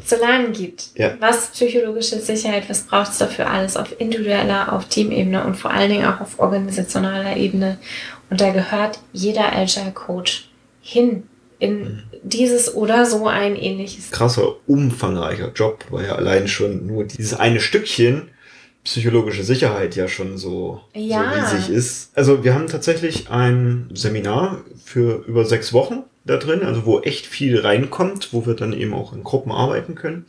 zu 0.04 0.16
lernen 0.18 0.54
gibt. 0.54 0.92
Ja. 0.96 1.16
Was 1.20 1.48
psychologische 1.48 2.20
Sicherheit, 2.20 2.70
was 2.70 2.84
braucht 2.84 3.12
es 3.12 3.18
dafür 3.18 3.50
alles 3.50 3.76
auf 3.76 4.00
individueller, 4.00 4.72
auf 4.74 4.86
Teamebene 4.86 5.44
und 5.44 5.56
vor 5.56 5.72
allen 5.72 5.90
Dingen 5.90 6.06
auch 6.06 6.22
auf 6.22 6.40
organisationaler 6.40 7.36
Ebene. 7.36 7.78
Und 8.30 8.42
da 8.42 8.52
gehört 8.52 9.00
jeder 9.14 9.54
Agile 9.54 9.92
Coach 9.94 10.50
hin 10.82 11.24
in 11.60 11.80
mhm. 11.80 12.04
dieses 12.24 12.74
oder 12.74 13.06
so 13.06 13.28
ein 13.28 13.56
ähnliches. 13.56 14.12
Krasser, 14.12 14.56
umfangreicher 14.68 15.52
Job, 15.54 15.86
weil 15.90 16.06
ja 16.06 16.16
allein 16.16 16.48
schon 16.48 16.86
nur 16.86 17.06
dieses 17.06 17.34
eine 17.34 17.60
Stückchen 17.60 18.30
psychologische 18.84 19.44
Sicherheit 19.44 19.96
ja 19.96 20.08
schon 20.08 20.38
so, 20.38 20.82
ja. 20.94 21.48
so 21.50 21.56
riesig 21.56 21.76
ist. 21.76 22.12
Also 22.16 22.44
wir 22.44 22.54
haben 22.54 22.68
tatsächlich 22.68 23.32
ein 23.32 23.90
Seminar 23.94 24.62
für 24.84 25.24
über 25.26 25.44
sechs 25.44 25.74
Wochen 25.74 26.04
da 26.26 26.38
drin, 26.38 26.64
also 26.64 26.86
wo 26.86 27.02
echt 27.02 27.28
viel 27.28 27.60
reinkommt, 27.60 28.34
wo 28.34 28.46
wir 28.46 28.56
dann 28.56 28.74
eben 28.74 28.94
auch 28.94 29.14
in 29.14 29.24
Gruppen 29.24 29.52
arbeiten 29.52 29.94
können. 29.94 30.26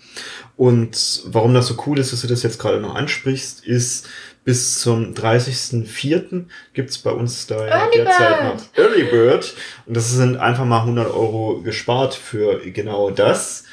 Und 0.56 1.22
warum 1.26 1.54
das 1.54 1.66
so 1.66 1.76
cool 1.86 1.98
ist, 1.98 2.12
dass 2.12 2.20
du 2.20 2.28
das 2.28 2.42
jetzt 2.42 2.58
gerade 2.58 2.80
noch 2.80 2.94
ansprichst, 2.94 3.64
ist, 3.64 4.06
bis 4.44 4.78
zum 4.78 5.14
30.04. 5.14 6.44
gibt's 6.74 6.98
bei 6.98 7.10
uns 7.10 7.46
da 7.46 7.66
Early 7.66 7.96
derzeit 7.96 8.40
Bird. 8.40 8.54
noch 8.54 8.78
Early 8.78 9.04
Bird. 9.04 9.54
Und 9.86 9.96
das 9.96 10.12
sind 10.12 10.36
einfach 10.36 10.64
mal 10.64 10.80
100 10.80 11.08
Euro 11.08 11.62
gespart 11.62 12.14
für 12.14 12.60
genau 12.70 13.10
das. 13.10 13.64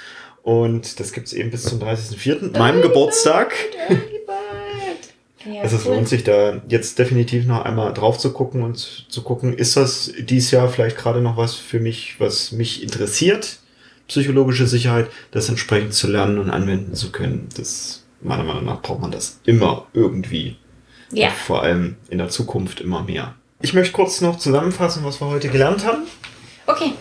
Und 0.41 0.99
das 0.99 1.11
gibt's 1.11 1.31
eben 1.33 1.51
bis 1.51 1.63
zum 1.63 1.79
30.04., 1.79 2.57
meinem 2.57 2.81
Geburtstag. 2.81 3.53
Ja, 5.45 5.61
also 5.61 5.75
es 5.75 5.85
cool. 5.85 5.95
lohnt 5.95 6.07
sich 6.07 6.23
da 6.23 6.61
jetzt 6.67 6.99
definitiv 6.99 7.45
noch 7.45 7.65
einmal 7.65 7.93
drauf 7.93 8.17
zu 8.17 8.31
gucken 8.31 8.63
und 8.63 9.05
zu 9.09 9.21
gucken, 9.23 9.53
ist 9.53 9.75
das 9.75 10.11
dies 10.17 10.51
Jahr 10.51 10.69
vielleicht 10.69 10.97
gerade 10.97 11.21
noch 11.21 11.37
was 11.37 11.55
für 11.55 11.79
mich, 11.79 12.15
was 12.19 12.51
mich 12.51 12.81
interessiert, 12.81 13.57
psychologische 14.07 14.67
Sicherheit, 14.67 15.07
das 15.31 15.49
entsprechend 15.49 15.93
zu 15.93 16.07
lernen 16.07 16.37
und 16.37 16.49
anwenden 16.49 16.93
zu 16.93 17.11
können. 17.11 17.49
Das 17.57 18.03
meiner 18.21 18.43
Meinung 18.43 18.65
nach 18.65 18.81
braucht 18.81 19.01
man 19.01 19.11
das 19.11 19.39
immer 19.45 19.87
irgendwie. 19.93 20.55
Ja. 21.11 21.29
Vor 21.29 21.61
allem 21.61 21.95
in 22.09 22.17
der 22.17 22.29
Zukunft 22.29 22.81
immer 22.81 23.03
mehr. 23.03 23.35
Ich 23.61 23.73
möchte 23.73 23.93
kurz 23.93 24.21
noch 24.21 24.37
zusammenfassen, 24.37 25.03
was 25.03 25.21
wir 25.21 25.27
heute 25.27 25.49
gelernt 25.49 25.85
haben. 25.85 26.03
Okay. 26.65 26.93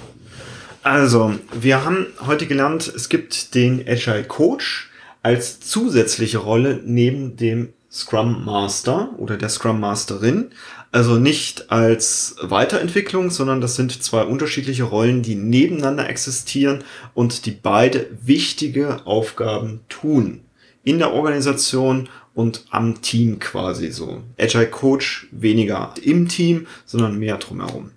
Also, 0.83 1.35
wir 1.53 1.85
haben 1.85 2.09
heute 2.27 2.47
gelernt, 2.47 2.93
es 2.95 3.09
gibt 3.09 3.55
den 3.55 3.87
Agile 3.87 4.25
Coach 4.25 4.91
als 5.23 5.61
zusätzliche 5.61 6.39
Rolle 6.39 6.81
neben 6.85 7.37
dem 7.37 7.73
Scrum 7.93 8.45
Master 8.45 9.11
oder 9.19 9.37
der 9.37 9.51
Scrum 9.51 9.79
Masterin. 9.79 10.51
Also 10.93 11.17
nicht 11.17 11.71
als 11.71 12.37
Weiterentwicklung, 12.41 13.31
sondern 13.31 13.61
das 13.61 13.77
sind 13.77 14.03
zwei 14.03 14.23
unterschiedliche 14.23 14.85
Rollen, 14.85 15.23
die 15.23 15.35
nebeneinander 15.35 16.09
existieren 16.09 16.85
und 17.15 17.45
die 17.45 17.51
beide 17.51 18.07
wichtige 18.23 19.07
Aufgaben 19.07 19.81
tun. 19.89 20.41
In 20.85 20.99
der 20.99 21.13
Organisation 21.13 22.09
und 22.35 22.65
am 22.71 23.03
Team 23.03 23.39
quasi 23.39 23.91
so. 23.91 24.23
Agile 24.39 24.69
Coach 24.69 25.29
weniger 25.31 25.95
im 26.03 26.29
Team, 26.29 26.67
sondern 26.87 27.19
mehr 27.19 27.37
drumherum. 27.37 27.91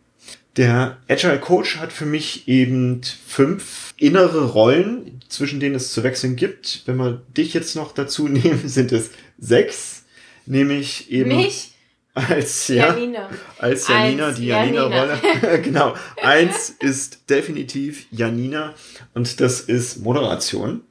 Der 0.58 0.98
Agile 1.10 1.40
Coach 1.40 1.78
hat 1.78 1.92
für 1.92 2.06
mich 2.06 2.48
eben 2.48 3.02
fünf 3.28 3.94
innere 3.98 4.46
Rollen, 4.52 5.20
zwischen 5.28 5.60
denen 5.60 5.76
es 5.76 5.92
zu 5.92 6.04
wechseln 6.04 6.38
gibt. 6.38 6.84
Wenn 6.86 6.96
wir 6.98 7.22
dich 7.36 7.54
jetzt 7.54 7.76
noch 7.76 7.92
dazu 7.94 8.28
nehmen, 8.30 8.68
sind 8.68 8.92
es 8.92 9.12
sechs, 9.38 10.06
nämlich 10.46 11.12
eben 11.12 11.36
Mich? 11.36 11.72
als 12.14 12.70
ja, 12.70 12.88
Janina. 12.88 13.30
als 13.60 13.90
Janina, 13.90 14.28
als 14.28 14.38
die 14.38 14.46
Janina-Rolle. 14.46 15.20
Janina 15.22 15.58
genau. 15.62 15.94
Eins 16.22 16.70
ist 16.80 17.30
definitiv 17.30 18.06
Janina 18.10 18.74
und 19.14 19.42
das 19.42 19.60
ist 19.60 19.98
Moderation. 19.98 20.82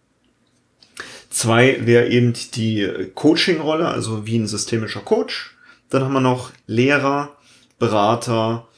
Zwei 1.30 1.78
wäre 1.86 2.08
eben 2.08 2.34
die 2.54 2.86
Coaching-Rolle, 3.14 3.88
also 3.88 4.26
wie 4.26 4.38
ein 4.38 4.46
systemischer 4.46 5.00
Coach. 5.00 5.56
Dann 5.88 6.04
haben 6.04 6.12
wir 6.12 6.20
noch 6.20 6.52
Lehrer, 6.66 7.36
Berater, 7.78 8.68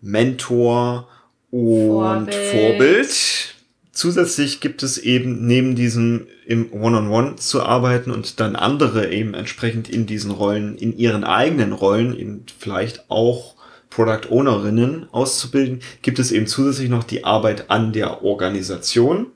Mentor 0.00 1.08
und 1.50 2.32
Vorbild. 2.32 2.34
Vorbild. 2.34 3.54
Zusätzlich 3.92 4.60
gibt 4.60 4.82
es 4.82 4.98
eben 4.98 5.46
neben 5.46 5.74
diesem 5.74 6.26
im 6.46 6.72
One-on-One 6.72 7.08
-on 7.08 7.32
-One 7.32 7.36
zu 7.36 7.62
arbeiten 7.62 8.10
und 8.10 8.40
dann 8.40 8.56
andere 8.56 9.12
eben 9.12 9.34
entsprechend 9.34 9.90
in 9.90 10.06
diesen 10.06 10.30
Rollen, 10.30 10.76
in 10.78 10.96
ihren 10.96 11.22
eigenen 11.22 11.72
Rollen, 11.72 12.18
eben 12.18 12.44
vielleicht 12.58 13.10
auch 13.10 13.56
Product 13.90 14.30
Ownerinnen 14.30 15.08
auszubilden, 15.12 15.80
gibt 16.02 16.18
es 16.18 16.32
eben 16.32 16.46
zusätzlich 16.46 16.88
noch 16.88 17.04
die 17.04 17.24
Arbeit 17.24 17.70
an 17.70 17.92
der 17.92 18.24
Organisation. 18.24 19.26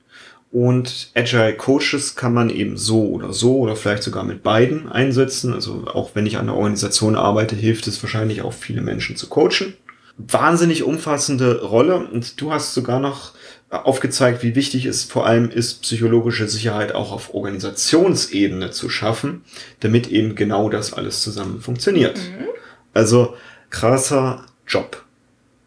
Und 0.51 1.11
Agile 1.15 1.57
Coaches 1.57 2.15
kann 2.15 2.33
man 2.33 2.49
eben 2.49 2.77
so 2.77 3.09
oder 3.09 3.33
so 3.33 3.59
oder 3.59 3.75
vielleicht 3.75 4.05
sogar 4.05 4.23
mit 4.23 4.45
beiden 4.45 4.89
einsetzen. 4.89 5.53
Also 5.53 5.85
auch 5.93 6.13
wenn 6.15 6.27
ich 6.27 6.39
an 6.39 6.47
der 6.47 6.55
Organisation 6.55 7.17
arbeite, 7.17 7.57
hilft 7.57 7.89
es 7.89 8.01
wahrscheinlich 8.03 8.43
auch 8.43 8.53
viele 8.53 8.81
Menschen 8.81 9.17
zu 9.17 9.29
coachen. 9.29 9.75
Wahnsinnig 10.17 10.85
umfassende 10.85 11.63
Rolle 11.63 11.97
und 11.97 12.41
du 12.41 12.53
hast 12.53 12.75
sogar 12.75 13.01
noch 13.01 13.33
aufgezeigt, 13.71 14.43
wie 14.43 14.55
wichtig 14.55 14.87
es 14.87 15.05
vor 15.05 15.27
allem 15.27 15.51
ist, 15.51 15.83
psychologische 15.83 16.49
Sicherheit 16.49 16.95
auch 16.95 17.11
auf 17.11 17.35
Organisationsebene 17.35 18.71
zu 18.71 18.89
schaffen, 18.89 19.45
damit 19.81 20.09
eben 20.09 20.35
genau 20.35 20.69
das 20.69 20.93
alles 20.93 21.23
zusammen 21.23 21.61
funktioniert. 21.61 22.19
Mhm. 22.19 22.47
Also 22.93 23.35
krasser 23.71 24.47
Job. 24.67 25.03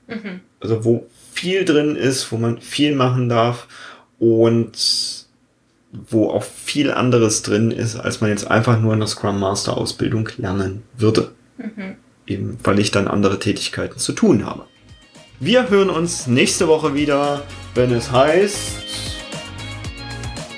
Mhm. 0.08 0.40
Also 0.62 0.86
wo 0.86 1.08
viel 1.34 1.66
drin 1.66 1.96
ist, 1.96 2.32
wo 2.32 2.38
man 2.38 2.62
viel 2.62 2.96
machen 2.96 3.30
darf 3.30 3.68
und 4.20 5.26
wo 5.92 6.32
auch 6.32 6.44
viel 6.44 6.92
anderes 6.92 7.44
drin 7.44 7.72
ist, 7.72 7.96
als 7.96 8.22
man 8.22 8.30
jetzt 8.30 8.50
einfach 8.50 8.80
nur 8.80 8.94
in 8.94 9.00
der 9.00 9.08
Scrum 9.08 9.40
Master 9.40 9.78
Ausbildung 9.78 10.30
lernen 10.38 10.84
würde. 10.98 11.32
Mhm. 11.58 11.96
Eben 12.28 12.58
weil 12.64 12.80
ich 12.80 12.92
dann 12.92 13.08
andere 13.08 13.40
Tätigkeiten 13.40 14.00
zu 14.00 14.14
tun 14.14 14.46
habe. 14.46 14.66
Wir 15.40 15.70
hören 15.70 15.90
uns 15.90 16.28
nächste 16.28 16.68
Woche 16.68 16.94
wieder, 16.94 17.44
wenn 17.74 17.92
es 17.92 18.12
heißt. 18.12 18.60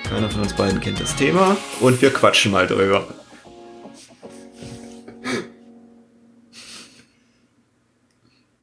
Keiner 0.10 0.30
von 0.30 0.42
uns 0.42 0.54
beiden 0.54 0.82
kennt 0.82 1.00
das 1.00 1.16
Thema 1.16 1.56
und 1.80 2.02
wir 2.02 2.12
quatschen 2.12 2.52
mal 2.52 2.66
drüber. 2.66 3.08